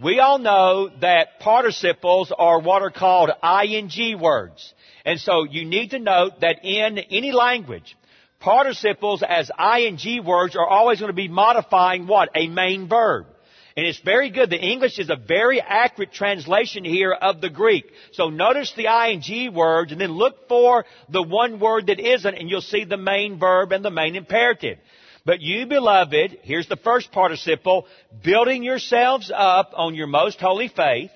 We 0.01 0.19
all 0.19 0.39
know 0.39 0.89
that 1.01 1.39
participles 1.39 2.33
are 2.37 2.59
what 2.59 2.81
are 2.81 2.91
called 2.91 3.29
ing 3.41 4.19
words. 4.19 4.73
And 5.05 5.19
so 5.19 5.43
you 5.43 5.65
need 5.65 5.91
to 5.91 5.99
note 5.99 6.41
that 6.41 6.63
in 6.63 6.97
any 6.97 7.31
language, 7.31 7.97
participles 8.39 9.23
as 9.27 9.51
ing 9.59 10.25
words 10.25 10.55
are 10.55 10.67
always 10.67 10.99
going 10.99 11.11
to 11.11 11.15
be 11.15 11.27
modifying 11.27 12.07
what? 12.07 12.29
A 12.35 12.47
main 12.47 12.87
verb. 12.87 13.27
And 13.75 13.87
it's 13.87 13.99
very 13.99 14.29
good. 14.29 14.51
The 14.51 14.63
English 14.63 14.99
is 14.99 15.09
a 15.09 15.15
very 15.15 15.59
accurate 15.59 16.13
translation 16.13 16.85
here 16.85 17.11
of 17.11 17.41
the 17.41 17.49
Greek. 17.49 17.85
So 18.11 18.29
notice 18.29 18.71
the 18.75 18.85
ing 18.85 19.53
words 19.53 19.91
and 19.91 19.99
then 19.99 20.11
look 20.11 20.47
for 20.47 20.85
the 21.09 21.23
one 21.23 21.59
word 21.59 21.87
that 21.87 21.99
isn't 21.99 22.35
and 22.35 22.49
you'll 22.49 22.61
see 22.61 22.85
the 22.85 22.97
main 22.97 23.39
verb 23.39 23.71
and 23.71 23.83
the 23.83 23.89
main 23.89 24.15
imperative. 24.15 24.77
But 25.25 25.41
you 25.41 25.65
beloved, 25.65 26.39
here's 26.43 26.67
the 26.67 26.75
first 26.75 27.11
participle, 27.11 27.87
building 28.23 28.61
yourselves 28.63 29.31
up 29.33 29.71
on 29.73 29.95
your 29.95 30.07
most 30.07 30.39
holy 30.39 30.67
faith. 30.67 31.11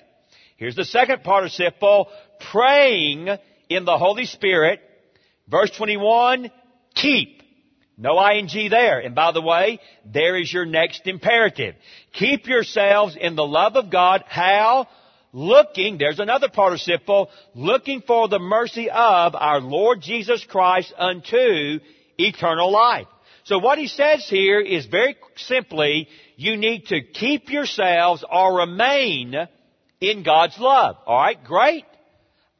Here's 0.56 0.74
the 0.74 0.84
second 0.84 1.22
participle, 1.22 2.08
praying 2.50 3.28
in 3.68 3.84
the 3.84 3.98
Holy 3.98 4.24
Spirit. 4.24 4.80
Verse 5.48 5.70
21, 5.76 6.50
keep. 6.94 7.42
No 7.96 8.20
ing 8.30 8.48
there. 8.70 9.00
And 9.00 9.14
by 9.14 9.32
the 9.32 9.42
way, 9.42 9.80
there 10.04 10.36
is 10.36 10.52
your 10.52 10.64
next 10.64 11.06
imperative. 11.06 11.74
Keep 12.12 12.46
yourselves 12.46 13.16
in 13.20 13.34
the 13.34 13.46
love 13.46 13.74
of 13.74 13.90
God. 13.90 14.24
How? 14.28 14.86
Looking, 15.32 15.98
there's 15.98 16.20
another 16.20 16.48
participle, 16.48 17.28
looking 17.54 18.02
for 18.06 18.28
the 18.28 18.38
mercy 18.38 18.88
of 18.88 19.34
our 19.34 19.60
Lord 19.60 20.00
Jesus 20.00 20.44
Christ 20.44 20.94
unto 20.96 21.80
eternal 22.16 22.70
life. 22.70 23.08
So 23.44 23.58
what 23.58 23.78
he 23.78 23.88
says 23.88 24.26
here 24.28 24.60
is 24.60 24.86
very 24.86 25.16
simply, 25.36 26.08
you 26.36 26.56
need 26.56 26.86
to 26.86 27.02
keep 27.02 27.50
yourselves 27.50 28.24
or 28.30 28.58
remain 28.58 29.34
in 30.00 30.22
God's 30.22 30.58
love. 30.58 30.96
Alright, 31.06 31.44
great. 31.44 31.84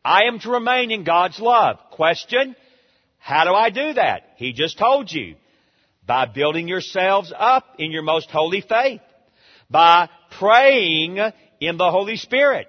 I 0.09 0.25
am 0.25 0.39
to 0.39 0.51
remain 0.51 0.91
in 0.91 1.05
God's 1.05 1.39
love. 1.39 1.77
Question, 1.91 2.57
how 3.19 3.45
do 3.45 3.51
I 3.51 3.69
do 3.69 3.93
that? 3.93 4.23
He 4.37 4.55
just 4.55 4.79
told 4.79 5.13
you. 5.13 5.35
By 6.07 6.25
building 6.25 6.67
yourselves 6.67 7.31
up 7.37 7.67
in 7.79 7.91
your 7.91 8.01
most 8.01 8.31
holy 8.31 8.63
faith. 8.63 9.03
By 9.69 10.09
praying 10.39 11.19
in 11.61 11.77
the 11.77 11.91
Holy 11.91 12.17
Spirit. 12.17 12.69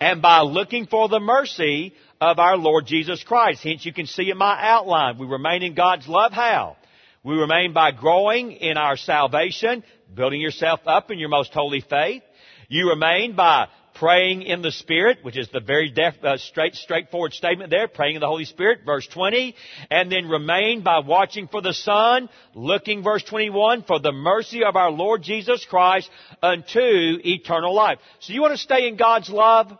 And 0.00 0.22
by 0.22 0.40
looking 0.40 0.86
for 0.86 1.10
the 1.10 1.20
mercy 1.20 1.92
of 2.22 2.38
our 2.38 2.56
Lord 2.56 2.86
Jesus 2.86 3.22
Christ. 3.22 3.62
Hence 3.62 3.84
you 3.84 3.92
can 3.92 4.06
see 4.06 4.30
in 4.30 4.38
my 4.38 4.58
outline, 4.58 5.18
we 5.18 5.26
remain 5.26 5.62
in 5.62 5.74
God's 5.74 6.08
love 6.08 6.32
how? 6.32 6.78
We 7.22 7.34
remain 7.34 7.74
by 7.74 7.90
growing 7.90 8.52
in 8.52 8.78
our 8.78 8.96
salvation, 8.96 9.84
building 10.14 10.40
yourself 10.40 10.80
up 10.86 11.10
in 11.10 11.18
your 11.18 11.28
most 11.28 11.52
holy 11.52 11.82
faith. 11.82 12.22
You 12.68 12.88
remain 12.88 13.36
by 13.36 13.68
praying 13.98 14.42
in 14.42 14.62
the 14.62 14.70
Spirit, 14.70 15.18
which 15.22 15.36
is 15.36 15.48
the 15.52 15.60
very 15.60 15.90
def, 15.90 16.14
uh, 16.22 16.36
straight, 16.36 16.74
straightforward 16.74 17.32
statement 17.32 17.70
there, 17.70 17.88
praying 17.88 18.14
in 18.14 18.20
the 18.20 18.26
Holy 18.26 18.44
Spirit, 18.44 18.80
verse 18.86 19.06
20, 19.08 19.54
and 19.90 20.10
then 20.10 20.28
remain 20.28 20.82
by 20.82 21.00
watching 21.00 21.48
for 21.48 21.60
the 21.60 21.74
Son, 21.74 22.28
looking, 22.54 23.02
verse 23.02 23.24
21, 23.24 23.82
for 23.84 23.98
the 23.98 24.12
mercy 24.12 24.62
of 24.64 24.76
our 24.76 24.90
Lord 24.90 25.22
Jesus 25.22 25.64
Christ 25.64 26.08
unto 26.42 27.18
eternal 27.24 27.74
life. 27.74 27.98
So 28.20 28.32
you 28.32 28.40
want 28.40 28.52
to 28.52 28.58
stay 28.58 28.86
in 28.86 28.96
God's 28.96 29.30
love? 29.30 29.76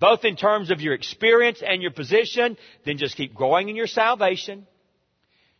Both 0.00 0.24
in 0.24 0.36
terms 0.36 0.70
of 0.70 0.80
your 0.80 0.94
experience 0.94 1.60
and 1.66 1.82
your 1.82 1.90
position, 1.90 2.56
then 2.84 2.98
just 2.98 3.16
keep 3.16 3.34
growing 3.34 3.68
in 3.68 3.76
your 3.76 3.88
salvation. 3.88 4.66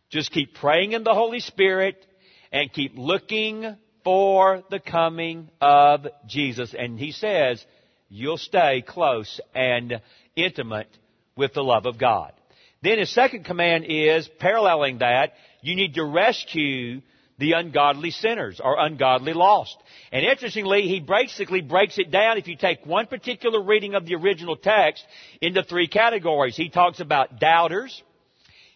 Just 0.09 0.31
keep 0.31 0.55
praying 0.55 0.93
in 0.93 1.03
the 1.03 1.13
Holy 1.13 1.39
Spirit 1.39 2.05
and 2.51 2.71
keep 2.71 2.93
looking 2.95 3.75
for 4.03 4.63
the 4.69 4.79
coming 4.79 5.49
of 5.59 6.07
Jesus. 6.25 6.73
And 6.77 6.97
he 6.97 7.11
says, 7.11 7.63
you'll 8.09 8.37
stay 8.37 8.83
close 8.85 9.39
and 9.53 10.01
intimate 10.35 10.89
with 11.35 11.53
the 11.53 11.63
love 11.63 11.85
of 11.85 11.97
God. 11.97 12.33
Then 12.81 12.99
his 12.99 13.13
second 13.13 13.45
command 13.45 13.85
is, 13.87 14.29
paralleling 14.39 14.99
that, 14.99 15.33
you 15.61 15.75
need 15.75 15.95
to 15.95 16.05
rescue 16.05 17.01
the 17.37 17.53
ungodly 17.53 18.11
sinners 18.11 18.59
or 18.63 18.77
ungodly 18.77 19.33
lost. 19.33 19.77
And 20.11 20.25
interestingly, 20.25 20.83
he 20.83 20.99
basically 20.99 21.61
breaks 21.61 21.97
it 21.97 22.11
down 22.11 22.37
if 22.37 22.47
you 22.47 22.57
take 22.57 22.85
one 22.85 23.07
particular 23.07 23.61
reading 23.61 23.95
of 23.95 24.05
the 24.05 24.15
original 24.15 24.57
text 24.57 25.03
into 25.41 25.63
three 25.63 25.87
categories. 25.87 26.57
He 26.57 26.69
talks 26.69 26.99
about 26.99 27.39
doubters, 27.39 28.03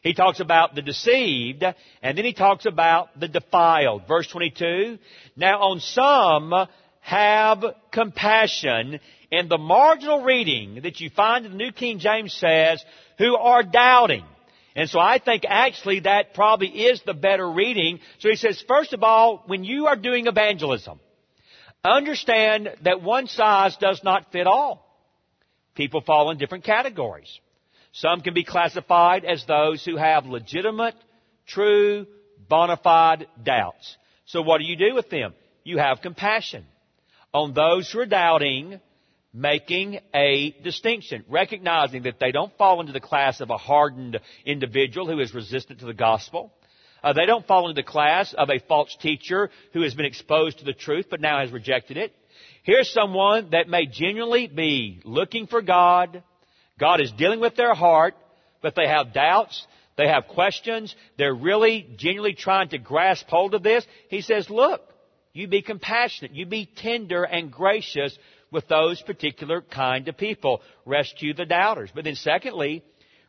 he 0.01 0.13
talks 0.13 0.39
about 0.39 0.75
the 0.75 0.81
deceived, 0.81 1.63
and 2.01 2.17
then 2.17 2.25
he 2.25 2.33
talks 2.33 2.65
about 2.65 3.17
the 3.19 3.27
defiled. 3.27 4.07
Verse 4.07 4.27
22, 4.27 4.97
now 5.35 5.59
on 5.59 5.79
some 5.79 6.67
have 6.99 7.63
compassion 7.91 8.99
in 9.33 9.49
the 9.49 9.57
marginal 9.57 10.21
reading 10.21 10.81
that 10.83 10.99
you 10.99 11.09
find 11.09 11.43
in 11.43 11.53
the 11.53 11.57
New 11.57 11.71
King 11.71 11.97
James 11.97 12.31
says, 12.33 12.85
who 13.17 13.35
are 13.35 13.63
doubting. 13.63 14.23
And 14.75 14.87
so 14.87 14.99
I 14.99 15.17
think 15.17 15.43
actually 15.47 16.01
that 16.01 16.35
probably 16.35 16.67
is 16.67 17.01
the 17.03 17.15
better 17.15 17.49
reading. 17.49 17.99
So 18.19 18.29
he 18.29 18.35
says, 18.35 18.63
first 18.67 18.93
of 18.93 19.01
all, 19.01 19.41
when 19.47 19.63
you 19.63 19.87
are 19.87 19.95
doing 19.95 20.27
evangelism, 20.27 20.99
understand 21.83 22.69
that 22.83 23.01
one 23.01 23.25
size 23.25 23.75
does 23.77 24.01
not 24.03 24.31
fit 24.31 24.45
all. 24.45 24.85
People 25.73 26.01
fall 26.01 26.29
in 26.29 26.37
different 26.37 26.63
categories. 26.63 27.39
Some 27.91 28.21
can 28.21 28.35
be 28.35 28.43
classified 28.43 29.25
as 29.25 29.43
those 29.47 29.83
who 29.83 29.97
have 29.97 30.27
legitimate, 30.27 30.95
true, 31.47 32.05
bona 32.47 32.77
fide 32.77 33.25
doubts. 33.43 33.97
So 34.25 34.43
what 34.43 34.59
do 34.59 34.65
you 34.65 34.75
do 34.75 34.93
with 34.93 35.09
them? 35.09 35.33
You 35.63 35.79
have 35.79 36.01
compassion 36.01 36.65
on 37.33 37.55
those 37.55 37.91
who 37.91 37.99
are 37.99 38.05
doubting 38.05 38.79
making 39.33 39.99
a 40.13 40.51
distinction, 40.63 41.25
recognizing 41.27 42.03
that 42.03 42.19
they 42.19 42.31
don't 42.31 42.55
fall 42.57 42.79
into 42.81 42.93
the 42.93 42.99
class 42.99 43.41
of 43.41 43.49
a 43.49 43.57
hardened 43.57 44.19
individual 44.45 45.07
who 45.07 45.19
is 45.19 45.33
resistant 45.33 45.79
to 45.79 45.85
the 45.85 45.93
gospel. 45.93 46.53
Uh, 47.03 47.13
they 47.13 47.25
don't 47.25 47.45
fall 47.47 47.67
into 47.67 47.81
the 47.81 47.87
class 47.87 48.33
of 48.37 48.49
a 48.49 48.59
false 48.67 48.95
teacher 49.01 49.49
who 49.73 49.81
has 49.81 49.93
been 49.93 50.05
exposed 50.05 50.59
to 50.59 50.65
the 50.65 50.73
truth 50.73 51.07
but 51.09 51.19
now 51.19 51.39
has 51.39 51.51
rejected 51.51 51.97
it. 51.97 52.13
Here's 52.63 52.93
someone 52.93 53.49
that 53.51 53.67
may 53.67 53.87
genuinely 53.87 54.47
be 54.47 55.01
looking 55.03 55.47
for 55.47 55.61
God. 55.61 56.23
God 56.79 57.01
is 57.01 57.11
dealing 57.11 57.41
with 57.41 57.55
their 57.55 57.73
heart, 57.73 58.15
but 58.61 58.75
they 58.75 58.87
have 58.87 59.13
doubts. 59.13 59.67
They 59.97 60.07
have 60.07 60.27
questions. 60.27 60.95
They're 61.17 61.35
really 61.35 61.87
genuinely 61.97 62.35
trying 62.35 62.69
to 62.69 62.77
grasp 62.77 63.27
hold 63.27 63.53
of 63.53 63.63
this. 63.63 63.85
He 64.09 64.21
says, 64.21 64.49
look, 64.49 64.81
you 65.33 65.47
be 65.47 65.61
compassionate. 65.61 66.33
You 66.33 66.45
be 66.45 66.65
tender 66.65 67.23
and 67.23 67.51
gracious 67.51 68.17
with 68.53 68.67
those 68.67 69.01
particular 69.01 69.61
kind 69.61 70.07
of 70.07 70.17
people. 70.17 70.61
Rescue 70.85 71.33
the 71.33 71.45
doubters. 71.45 71.89
But 71.93 72.05
then 72.05 72.15
secondly, 72.15 72.83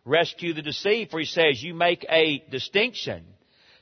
rescue 0.04 0.54
the 0.54 0.62
deceived, 0.62 1.10
for 1.10 1.18
he 1.18 1.26
says 1.26 1.62
you 1.62 1.74
make 1.74 2.06
a 2.08 2.44
distinction. 2.50 3.24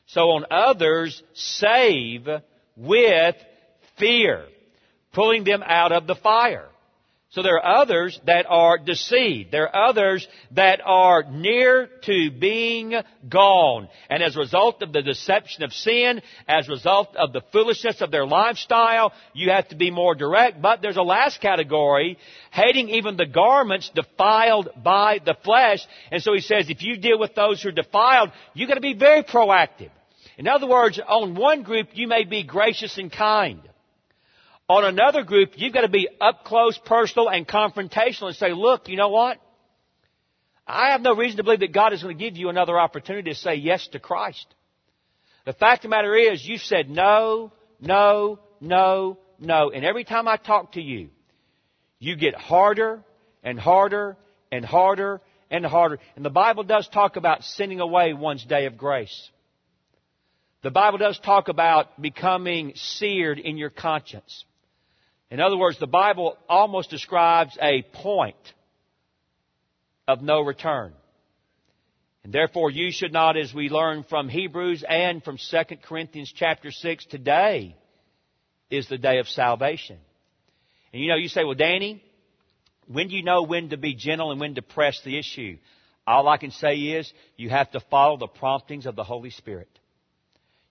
So 0.06 0.30
on 0.30 0.46
others, 0.50 1.22
save 1.34 2.26
with 2.76 3.36
fear, 3.98 4.46
pulling 5.12 5.44
them 5.44 5.62
out 5.64 5.92
of 5.92 6.06
the 6.06 6.14
fire. 6.14 6.68
So 7.32 7.42
there 7.42 7.56
are 7.56 7.80
others 7.80 8.20
that 8.26 8.44
are 8.46 8.76
deceived. 8.76 9.52
There 9.52 9.74
are 9.74 9.88
others 9.88 10.28
that 10.50 10.82
are 10.84 11.22
near 11.22 11.88
to 12.02 12.30
being 12.30 12.94
gone. 13.26 13.88
And 14.10 14.22
as 14.22 14.36
a 14.36 14.40
result 14.40 14.82
of 14.82 14.92
the 14.92 15.00
deception 15.00 15.62
of 15.62 15.72
sin, 15.72 16.20
as 16.46 16.68
a 16.68 16.72
result 16.72 17.16
of 17.16 17.32
the 17.32 17.40
foolishness 17.50 18.02
of 18.02 18.10
their 18.10 18.26
lifestyle, 18.26 19.14
you 19.32 19.48
have 19.48 19.66
to 19.68 19.76
be 19.76 19.90
more 19.90 20.14
direct. 20.14 20.60
But 20.60 20.82
there's 20.82 20.98
a 20.98 21.02
last 21.02 21.40
category, 21.40 22.18
hating 22.50 22.90
even 22.90 23.16
the 23.16 23.24
garments 23.24 23.90
defiled 23.94 24.68
by 24.84 25.18
the 25.24 25.36
flesh. 25.42 25.86
And 26.10 26.22
so 26.22 26.34
he 26.34 26.40
says, 26.40 26.68
if 26.68 26.82
you 26.82 26.98
deal 26.98 27.18
with 27.18 27.34
those 27.34 27.62
who 27.62 27.70
are 27.70 27.72
defiled, 27.72 28.30
you've 28.52 28.68
got 28.68 28.74
to 28.74 28.82
be 28.82 28.92
very 28.92 29.22
proactive. 29.22 29.90
In 30.36 30.48
other 30.48 30.66
words, 30.66 31.00
on 31.00 31.34
one 31.34 31.62
group, 31.62 31.88
you 31.94 32.08
may 32.08 32.24
be 32.24 32.42
gracious 32.42 32.98
and 32.98 33.10
kind. 33.10 33.62
On 34.72 34.86
another 34.86 35.22
group, 35.22 35.50
you've 35.56 35.74
got 35.74 35.82
to 35.82 35.88
be 35.88 36.08
up 36.18 36.44
close, 36.44 36.78
personal, 36.78 37.28
and 37.28 37.46
confrontational 37.46 38.28
and 38.28 38.36
say, 38.36 38.54
look, 38.54 38.88
you 38.88 38.96
know 38.96 39.10
what? 39.10 39.36
I 40.66 40.92
have 40.92 41.02
no 41.02 41.14
reason 41.14 41.36
to 41.36 41.42
believe 41.42 41.60
that 41.60 41.74
God 41.74 41.92
is 41.92 42.02
going 42.02 42.16
to 42.16 42.24
give 42.24 42.38
you 42.38 42.48
another 42.48 42.80
opportunity 42.80 43.32
to 43.32 43.36
say 43.36 43.56
yes 43.56 43.86
to 43.88 43.98
Christ. 43.98 44.46
The 45.44 45.52
fact 45.52 45.84
of 45.84 45.90
the 45.90 45.94
matter 45.94 46.14
is, 46.14 46.42
you 46.42 46.56
said 46.56 46.88
no, 46.88 47.52
no, 47.80 48.38
no, 48.62 49.18
no. 49.38 49.70
And 49.70 49.84
every 49.84 50.04
time 50.04 50.26
I 50.26 50.38
talk 50.38 50.72
to 50.72 50.80
you, 50.80 51.10
you 51.98 52.16
get 52.16 52.34
harder 52.34 53.04
and 53.42 53.60
harder 53.60 54.16
and 54.50 54.64
harder 54.64 55.20
and 55.50 55.66
harder. 55.66 55.98
And 56.16 56.24
the 56.24 56.30
Bible 56.30 56.62
does 56.62 56.88
talk 56.88 57.16
about 57.16 57.44
sending 57.44 57.80
away 57.80 58.14
one's 58.14 58.46
day 58.46 58.64
of 58.64 58.78
grace. 58.78 59.30
The 60.62 60.70
Bible 60.70 60.96
does 60.96 61.18
talk 61.18 61.48
about 61.48 62.00
becoming 62.00 62.72
seared 62.74 63.38
in 63.38 63.58
your 63.58 63.68
conscience. 63.68 64.46
In 65.32 65.40
other 65.40 65.56
words, 65.56 65.78
the 65.78 65.86
Bible 65.86 66.36
almost 66.46 66.90
describes 66.90 67.56
a 67.58 67.80
point 67.80 68.36
of 70.06 70.20
no 70.20 70.42
return. 70.42 70.92
And 72.22 72.34
therefore 72.34 72.70
you 72.70 72.92
should 72.92 73.14
not, 73.14 73.38
as 73.38 73.54
we 73.54 73.70
learn 73.70 74.04
from 74.04 74.28
Hebrews 74.28 74.84
and 74.86 75.24
from 75.24 75.38
2 75.38 75.76
Corinthians 75.82 76.30
chapter 76.36 76.70
6, 76.70 77.06
today 77.06 77.74
is 78.68 78.88
the 78.88 78.98
day 78.98 79.20
of 79.20 79.26
salvation. 79.26 79.96
And 80.92 81.00
you 81.00 81.08
know, 81.08 81.16
you 81.16 81.28
say, 81.28 81.44
well, 81.44 81.54
Danny, 81.54 82.04
when 82.86 83.08
do 83.08 83.16
you 83.16 83.22
know 83.22 83.44
when 83.44 83.70
to 83.70 83.78
be 83.78 83.94
gentle 83.94 84.32
and 84.32 84.38
when 84.38 84.56
to 84.56 84.62
press 84.62 85.00
the 85.02 85.18
issue? 85.18 85.56
All 86.06 86.28
I 86.28 86.36
can 86.36 86.50
say 86.50 86.74
is 86.74 87.10
you 87.38 87.48
have 87.48 87.70
to 87.70 87.80
follow 87.80 88.18
the 88.18 88.26
promptings 88.26 88.84
of 88.84 88.96
the 88.96 89.04
Holy 89.04 89.30
Spirit. 89.30 89.70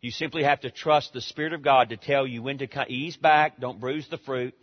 You 0.02 0.10
simply 0.10 0.44
have 0.44 0.62
to 0.62 0.72
trust 0.72 1.14
the 1.14 1.22
Spirit 1.22 1.54
of 1.54 1.62
God 1.62 1.90
to 1.90 1.98
tell 1.98 2.26
you 2.26 2.42
when 2.42 2.58
to 2.58 2.86
ease 2.88 3.18
back, 3.18 3.60
don't 3.60 3.80
bruise 3.80 4.08
the 4.10 4.18
fruit, 4.18 4.56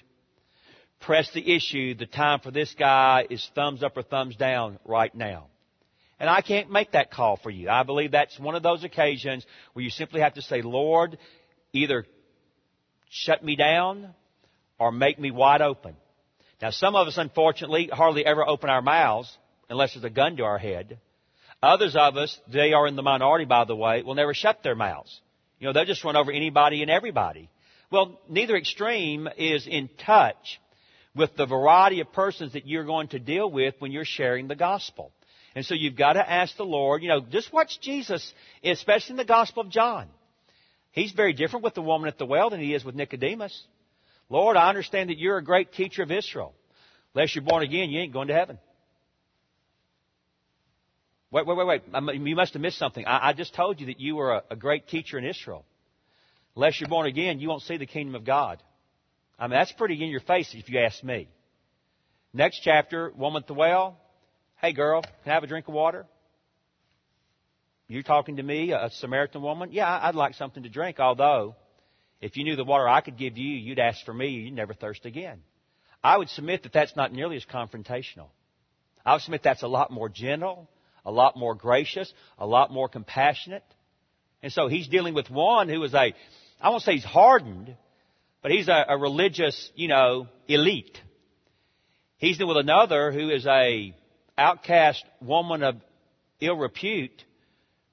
press 1.00 1.30
the 1.32 1.54
issue. 1.54 1.94
The 1.94 2.06
time 2.06 2.40
for 2.40 2.50
this 2.50 2.74
guy 2.76 3.24
is 3.30 3.48
thumbs 3.54 3.84
up 3.84 3.96
or 3.96 4.02
thumbs 4.02 4.34
down 4.34 4.80
right 4.84 5.14
now. 5.14 5.46
And 6.18 6.28
I 6.28 6.40
can't 6.40 6.72
make 6.72 6.92
that 6.92 7.12
call 7.12 7.36
for 7.36 7.50
you. 7.50 7.68
I 7.68 7.84
believe 7.84 8.10
that's 8.10 8.36
one 8.40 8.56
of 8.56 8.64
those 8.64 8.82
occasions 8.82 9.46
where 9.72 9.84
you 9.84 9.90
simply 9.90 10.20
have 10.22 10.34
to 10.34 10.42
say, 10.42 10.62
Lord, 10.62 11.16
either 11.72 12.04
shut 13.08 13.44
me 13.44 13.54
down 13.54 14.14
or 14.80 14.90
make 14.90 15.20
me 15.20 15.30
wide 15.30 15.62
open. 15.62 15.94
Now, 16.60 16.70
some 16.70 16.96
of 16.96 17.06
us, 17.06 17.16
unfortunately, 17.16 17.88
hardly 17.92 18.26
ever 18.26 18.44
open 18.44 18.68
our 18.68 18.82
mouths 18.82 19.38
unless 19.70 19.94
there's 19.94 20.02
a 20.02 20.10
gun 20.10 20.36
to 20.38 20.42
our 20.42 20.58
head. 20.58 20.98
Others 21.62 21.94
of 21.94 22.16
us, 22.16 22.36
they 22.52 22.72
are 22.72 22.88
in 22.88 22.96
the 22.96 23.02
minority, 23.02 23.44
by 23.44 23.64
the 23.64 23.76
way, 23.76 24.02
will 24.02 24.16
never 24.16 24.34
shut 24.34 24.64
their 24.64 24.74
mouths. 24.74 25.20
You 25.58 25.66
know, 25.66 25.72
they'll 25.72 25.84
just 25.84 26.04
run 26.04 26.16
over 26.16 26.30
anybody 26.30 26.82
and 26.82 26.90
everybody. 26.90 27.48
Well, 27.90 28.20
neither 28.28 28.56
extreme 28.56 29.28
is 29.36 29.66
in 29.66 29.88
touch 30.04 30.60
with 31.14 31.36
the 31.36 31.46
variety 31.46 32.00
of 32.00 32.12
persons 32.12 32.52
that 32.52 32.66
you're 32.66 32.84
going 32.84 33.08
to 33.08 33.18
deal 33.18 33.50
with 33.50 33.74
when 33.78 33.92
you're 33.92 34.04
sharing 34.04 34.46
the 34.46 34.54
gospel. 34.54 35.12
And 35.54 35.64
so 35.64 35.74
you've 35.74 35.96
got 35.96 36.12
to 36.12 36.30
ask 36.30 36.56
the 36.56 36.64
Lord, 36.64 37.02
you 37.02 37.08
know, 37.08 37.20
just 37.20 37.52
watch 37.52 37.80
Jesus, 37.80 38.32
especially 38.62 39.14
in 39.14 39.16
the 39.16 39.24
Gospel 39.24 39.62
of 39.62 39.70
John. 39.70 40.06
He's 40.92 41.12
very 41.12 41.32
different 41.32 41.64
with 41.64 41.74
the 41.74 41.82
woman 41.82 42.08
at 42.08 42.18
the 42.18 42.26
well 42.26 42.50
than 42.50 42.60
he 42.60 42.74
is 42.74 42.84
with 42.84 42.94
Nicodemus. 42.94 43.64
Lord, 44.28 44.56
I 44.56 44.68
understand 44.68 45.10
that 45.10 45.18
you're 45.18 45.38
a 45.38 45.42
great 45.42 45.72
teacher 45.72 46.02
of 46.02 46.12
Israel. 46.12 46.54
Unless 47.14 47.34
you're 47.34 47.44
born 47.44 47.62
again, 47.62 47.90
you 47.90 48.00
ain't 48.00 48.12
going 48.12 48.28
to 48.28 48.34
heaven. 48.34 48.58
Wait, 51.30 51.46
wait, 51.46 51.56
wait, 51.56 51.66
wait. 51.66 52.18
You 52.26 52.36
must 52.36 52.54
have 52.54 52.62
missed 52.62 52.78
something. 52.78 53.04
I, 53.06 53.28
I 53.28 53.32
just 53.34 53.54
told 53.54 53.80
you 53.80 53.86
that 53.86 54.00
you 54.00 54.16
were 54.16 54.32
a, 54.32 54.42
a 54.50 54.56
great 54.56 54.88
teacher 54.88 55.18
in 55.18 55.24
Israel. 55.24 55.64
Unless 56.56 56.80
you're 56.80 56.88
born 56.88 57.06
again, 57.06 57.38
you 57.38 57.48
won't 57.48 57.62
see 57.62 57.76
the 57.76 57.86
kingdom 57.86 58.14
of 58.14 58.24
God. 58.24 58.62
I 59.38 59.46
mean, 59.46 59.58
that's 59.58 59.72
pretty 59.72 60.02
in 60.02 60.10
your 60.10 60.20
face 60.20 60.54
if 60.54 60.68
you 60.68 60.80
ask 60.80 61.04
me. 61.04 61.28
Next 62.32 62.60
chapter, 62.60 63.12
woman 63.14 63.42
at 63.42 63.46
the 63.46 63.54
well. 63.54 63.98
Hey 64.60 64.72
girl, 64.72 65.02
can 65.02 65.30
I 65.30 65.34
have 65.34 65.44
a 65.44 65.46
drink 65.46 65.68
of 65.68 65.74
water? 65.74 66.06
You're 67.86 68.02
talking 68.02 68.36
to 68.36 68.42
me, 68.42 68.72
a 68.72 68.90
Samaritan 68.90 69.40
woman? 69.40 69.70
Yeah, 69.72 69.88
I'd 70.02 70.14
like 70.14 70.34
something 70.34 70.64
to 70.64 70.68
drink, 70.68 70.98
although 70.98 71.56
if 72.20 72.36
you 72.36 72.44
knew 72.44 72.56
the 72.56 72.64
water 72.64 72.88
I 72.88 73.00
could 73.00 73.16
give 73.16 73.38
you, 73.38 73.56
you'd 73.56 73.78
ask 73.78 74.04
for 74.04 74.12
me, 74.12 74.28
you'd 74.28 74.52
never 74.52 74.74
thirst 74.74 75.06
again. 75.06 75.42
I 76.02 76.16
would 76.16 76.28
submit 76.28 76.64
that 76.64 76.72
that's 76.72 76.96
not 76.96 77.12
nearly 77.12 77.36
as 77.36 77.44
confrontational. 77.44 78.28
I 79.06 79.14
would 79.14 79.22
submit 79.22 79.42
that's 79.42 79.62
a 79.62 79.68
lot 79.68 79.90
more 79.90 80.08
gentle, 80.08 80.68
a 81.08 81.10
lot 81.10 81.38
more 81.38 81.54
gracious, 81.54 82.12
a 82.38 82.46
lot 82.46 82.70
more 82.70 82.86
compassionate. 82.86 83.64
And 84.42 84.52
so 84.52 84.68
he's 84.68 84.86
dealing 84.88 85.14
with 85.14 85.30
one 85.30 85.70
who 85.70 85.82
is 85.82 85.94
a, 85.94 86.12
I 86.60 86.68
won't 86.68 86.82
say 86.82 86.92
he's 86.92 87.04
hardened, 87.04 87.74
but 88.42 88.50
he's 88.50 88.68
a, 88.68 88.84
a 88.90 88.98
religious, 88.98 89.72
you 89.74 89.88
know, 89.88 90.28
elite. 90.46 91.00
He's 92.18 92.36
dealing 92.36 92.54
with 92.54 92.62
another 92.62 93.10
who 93.10 93.30
is 93.30 93.46
a 93.46 93.94
outcast 94.36 95.02
woman 95.22 95.62
of 95.62 95.76
ill 96.40 96.56
repute 96.56 97.24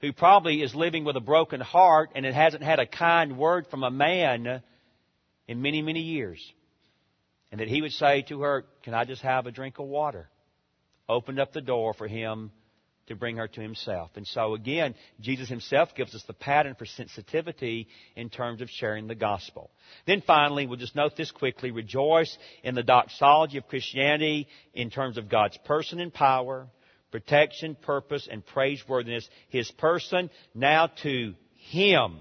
who 0.01 0.11
probably 0.11 0.61
is 0.61 0.75
living 0.75 1.05
with 1.05 1.15
a 1.15 1.21
broken 1.21 1.61
heart 1.61 2.09
and 2.15 2.25
it 2.25 2.33
hasn't 2.33 2.63
had 2.63 2.79
a 2.79 2.85
kind 2.85 3.37
word 3.37 3.65
from 3.67 3.83
a 3.83 3.89
man 3.89 4.61
in 5.47 5.61
many, 5.61 5.81
many 5.81 6.01
years. 6.01 6.53
And 7.49 7.61
that 7.61 7.69
he 7.69 7.81
would 7.81 7.93
say 7.93 8.23
to 8.23 8.41
her, 8.41 8.65
Can 8.83 8.93
I 8.93 9.05
just 9.05 9.21
have 9.21 9.45
a 9.45 9.51
drink 9.51 9.79
of 9.79 9.85
water? 9.85 10.27
Opened 11.07 11.39
up 11.39 11.53
the 11.53 11.61
door 11.61 11.93
for 11.93 12.09
him 12.09 12.51
to 13.07 13.15
bring 13.15 13.37
her 13.37 13.47
to 13.47 13.61
himself. 13.61 14.11
And 14.15 14.25
so 14.25 14.55
again, 14.55 14.95
Jesus 15.21 15.47
himself 15.47 15.89
gives 15.95 16.15
us 16.15 16.23
the 16.23 16.33
pattern 16.33 16.75
for 16.75 16.85
sensitivity 16.85 17.87
in 18.15 18.29
terms 18.29 18.61
of 18.61 18.69
sharing 18.69 19.07
the 19.07 19.15
gospel. 19.15 19.69
Then 20.07 20.23
finally, 20.25 20.65
we'll 20.65 20.79
just 20.79 20.95
note 20.95 21.15
this 21.15 21.31
quickly, 21.31 21.71
rejoice 21.71 22.35
in 22.63 22.75
the 22.75 22.83
doxology 22.83 23.57
of 23.57 23.67
Christianity 23.67 24.47
in 24.73 24.89
terms 24.89 25.17
of 25.17 25.29
God's 25.29 25.57
person 25.65 25.99
and 25.99 26.13
power, 26.13 26.67
protection, 27.11 27.75
purpose, 27.79 28.27
and 28.29 28.45
praiseworthiness. 28.45 29.29
His 29.49 29.69
person, 29.71 30.29
now 30.53 30.87
to 31.03 31.33
Him. 31.53 32.19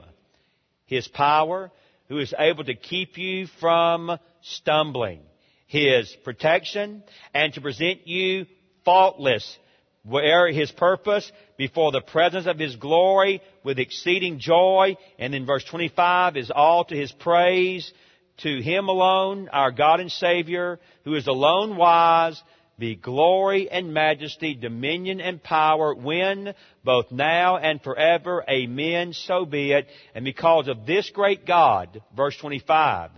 His 0.86 1.08
power, 1.08 1.70
who 2.08 2.18
is 2.18 2.34
able 2.38 2.64
to 2.64 2.74
keep 2.74 3.16
you 3.16 3.46
from 3.58 4.18
stumbling. 4.42 5.20
His 5.66 6.14
protection, 6.24 7.02
and 7.32 7.52
to 7.54 7.60
present 7.62 8.06
you 8.06 8.46
faultless 8.84 9.58
where 10.04 10.52
his 10.52 10.70
purpose 10.70 11.30
before 11.56 11.90
the 11.90 12.00
presence 12.00 12.46
of 12.46 12.58
his 12.58 12.76
glory 12.76 13.40
with 13.64 13.78
exceeding 13.78 14.38
joy. 14.38 14.96
And 15.18 15.34
in 15.34 15.46
verse 15.46 15.64
25 15.64 16.36
is 16.36 16.52
all 16.54 16.84
to 16.84 16.94
his 16.94 17.10
praise. 17.12 17.92
To 18.38 18.60
him 18.60 18.88
alone, 18.88 19.48
our 19.52 19.70
God 19.70 20.00
and 20.00 20.10
Savior, 20.10 20.80
who 21.04 21.14
is 21.14 21.28
alone 21.28 21.76
wise, 21.76 22.42
be 22.76 22.96
glory 22.96 23.70
and 23.70 23.94
majesty, 23.94 24.54
dominion 24.54 25.20
and 25.20 25.40
power, 25.40 25.94
when, 25.94 26.54
both 26.82 27.12
now 27.12 27.56
and 27.56 27.80
forever. 27.80 28.44
Amen. 28.50 29.12
So 29.12 29.46
be 29.46 29.72
it. 29.72 29.86
And 30.16 30.24
because 30.24 30.66
of 30.66 30.84
this 30.84 31.08
great 31.10 31.46
God, 31.46 32.02
verse 32.16 32.36
25, 32.38 33.12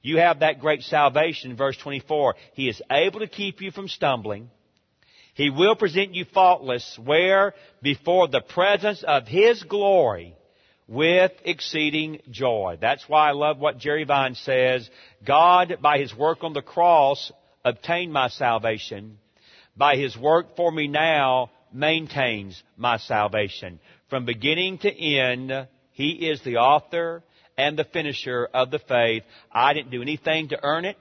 you 0.00 0.16
have 0.16 0.40
that 0.40 0.60
great 0.60 0.82
salvation, 0.82 1.54
verse 1.54 1.76
24. 1.76 2.34
He 2.54 2.70
is 2.70 2.80
able 2.90 3.20
to 3.20 3.28
keep 3.28 3.60
you 3.60 3.70
from 3.70 3.88
stumbling 3.88 4.48
he 5.34 5.50
will 5.50 5.76
present 5.76 6.14
you 6.14 6.24
faultless 6.26 6.98
where? 7.02 7.54
Before 7.80 8.28
the 8.28 8.42
presence 8.42 9.02
of 9.02 9.26
His 9.26 9.62
glory 9.62 10.34
with 10.86 11.32
exceeding 11.44 12.20
joy. 12.30 12.76
That's 12.80 13.08
why 13.08 13.30
I 13.30 13.32
love 13.32 13.58
what 13.58 13.78
Jerry 13.78 14.04
Vines 14.04 14.38
says. 14.40 14.88
God, 15.24 15.78
by 15.80 15.98
His 15.98 16.14
work 16.14 16.44
on 16.44 16.52
the 16.52 16.62
cross, 16.62 17.32
obtained 17.64 18.12
my 18.12 18.28
salvation. 18.28 19.18
By 19.74 19.96
His 19.96 20.16
work 20.18 20.54
for 20.54 20.70
me 20.70 20.86
now, 20.86 21.50
maintains 21.72 22.62
my 22.76 22.98
salvation. 22.98 23.80
From 24.10 24.26
beginning 24.26 24.78
to 24.78 24.92
end, 24.92 25.66
He 25.92 26.28
is 26.28 26.42
the 26.42 26.58
author 26.58 27.22
and 27.56 27.78
the 27.78 27.84
finisher 27.84 28.50
of 28.52 28.70
the 28.70 28.80
faith. 28.80 29.22
I 29.50 29.72
didn't 29.72 29.92
do 29.92 30.02
anything 30.02 30.50
to 30.50 30.62
earn 30.62 30.84
it. 30.84 30.98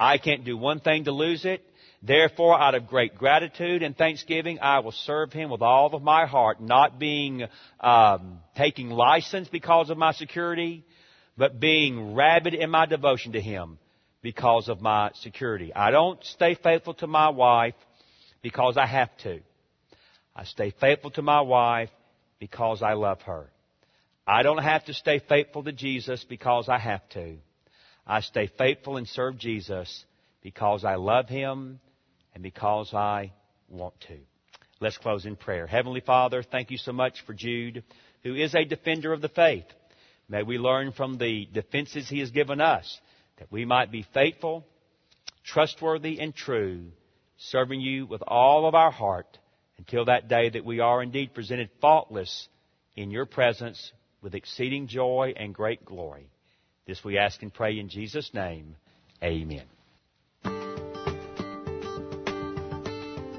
I 0.00 0.16
can't 0.16 0.44
do 0.46 0.56
one 0.56 0.80
thing 0.80 1.04
to 1.04 1.12
lose 1.12 1.44
it. 1.44 1.62
Therefore, 2.06 2.60
out 2.60 2.74
of 2.74 2.86
great 2.86 3.14
gratitude 3.14 3.82
and 3.82 3.96
thanksgiving, 3.96 4.58
I 4.60 4.80
will 4.80 4.92
serve 4.92 5.32
Him 5.32 5.48
with 5.48 5.62
all 5.62 5.94
of 5.94 6.02
my 6.02 6.26
heart, 6.26 6.60
not 6.60 6.98
being 6.98 7.46
um, 7.80 8.40
taking 8.56 8.90
license 8.90 9.48
because 9.48 9.88
of 9.88 9.96
my 9.96 10.12
security, 10.12 10.84
but 11.38 11.58
being 11.58 12.14
rabid 12.14 12.52
in 12.52 12.68
my 12.68 12.84
devotion 12.84 13.32
to 13.32 13.40
Him 13.40 13.78
because 14.20 14.68
of 14.68 14.82
my 14.82 15.12
security. 15.22 15.72
I 15.74 15.90
don't 15.92 16.22
stay 16.24 16.54
faithful 16.62 16.92
to 16.94 17.06
my 17.06 17.30
wife 17.30 17.74
because 18.42 18.76
I 18.76 18.84
have 18.84 19.16
to. 19.22 19.40
I 20.36 20.44
stay 20.44 20.74
faithful 20.78 21.10
to 21.12 21.22
my 21.22 21.40
wife 21.40 21.90
because 22.38 22.82
I 22.82 22.92
love 22.92 23.22
her. 23.22 23.50
I 24.26 24.42
don't 24.42 24.62
have 24.62 24.84
to 24.86 24.94
stay 24.94 25.20
faithful 25.26 25.64
to 25.64 25.72
Jesus 25.72 26.22
because 26.28 26.68
I 26.68 26.78
have 26.78 27.08
to. 27.10 27.36
I 28.06 28.20
stay 28.20 28.50
faithful 28.58 28.98
and 28.98 29.08
serve 29.08 29.38
Jesus 29.38 30.04
because 30.42 30.84
I 30.84 30.96
love 30.96 31.30
Him 31.30 31.80
and 32.34 32.42
because 32.42 32.92
I 32.92 33.32
want 33.68 33.98
to. 34.08 34.18
Let's 34.80 34.98
close 34.98 35.24
in 35.24 35.36
prayer. 35.36 35.66
Heavenly 35.66 36.00
Father, 36.00 36.42
thank 36.42 36.70
you 36.70 36.78
so 36.78 36.92
much 36.92 37.24
for 37.26 37.32
Jude, 37.32 37.84
who 38.22 38.34
is 38.34 38.54
a 38.54 38.64
defender 38.64 39.12
of 39.12 39.20
the 39.20 39.28
faith. 39.28 39.64
May 40.28 40.42
we 40.42 40.58
learn 40.58 40.92
from 40.92 41.18
the 41.18 41.46
defenses 41.52 42.08
he 42.08 42.20
has 42.20 42.30
given 42.30 42.60
us 42.60 43.00
that 43.38 43.50
we 43.50 43.64
might 43.64 43.90
be 43.90 44.06
faithful, 44.14 44.64
trustworthy, 45.44 46.20
and 46.20 46.34
true, 46.34 46.86
serving 47.36 47.80
you 47.80 48.06
with 48.06 48.22
all 48.26 48.66
of 48.66 48.74
our 48.74 48.90
heart 48.90 49.38
until 49.78 50.06
that 50.06 50.28
day 50.28 50.50
that 50.50 50.64
we 50.64 50.80
are 50.80 51.02
indeed 51.02 51.34
presented 51.34 51.68
faultless 51.80 52.48
in 52.96 53.10
your 53.10 53.26
presence 53.26 53.92
with 54.22 54.34
exceeding 54.34 54.86
joy 54.86 55.34
and 55.36 55.54
great 55.54 55.84
glory. 55.84 56.28
This 56.86 57.02
we 57.04 57.18
ask 57.18 57.42
and 57.42 57.52
pray 57.52 57.78
in 57.78 57.88
Jesus' 57.88 58.32
name. 58.32 58.76
Amen. 59.22 59.64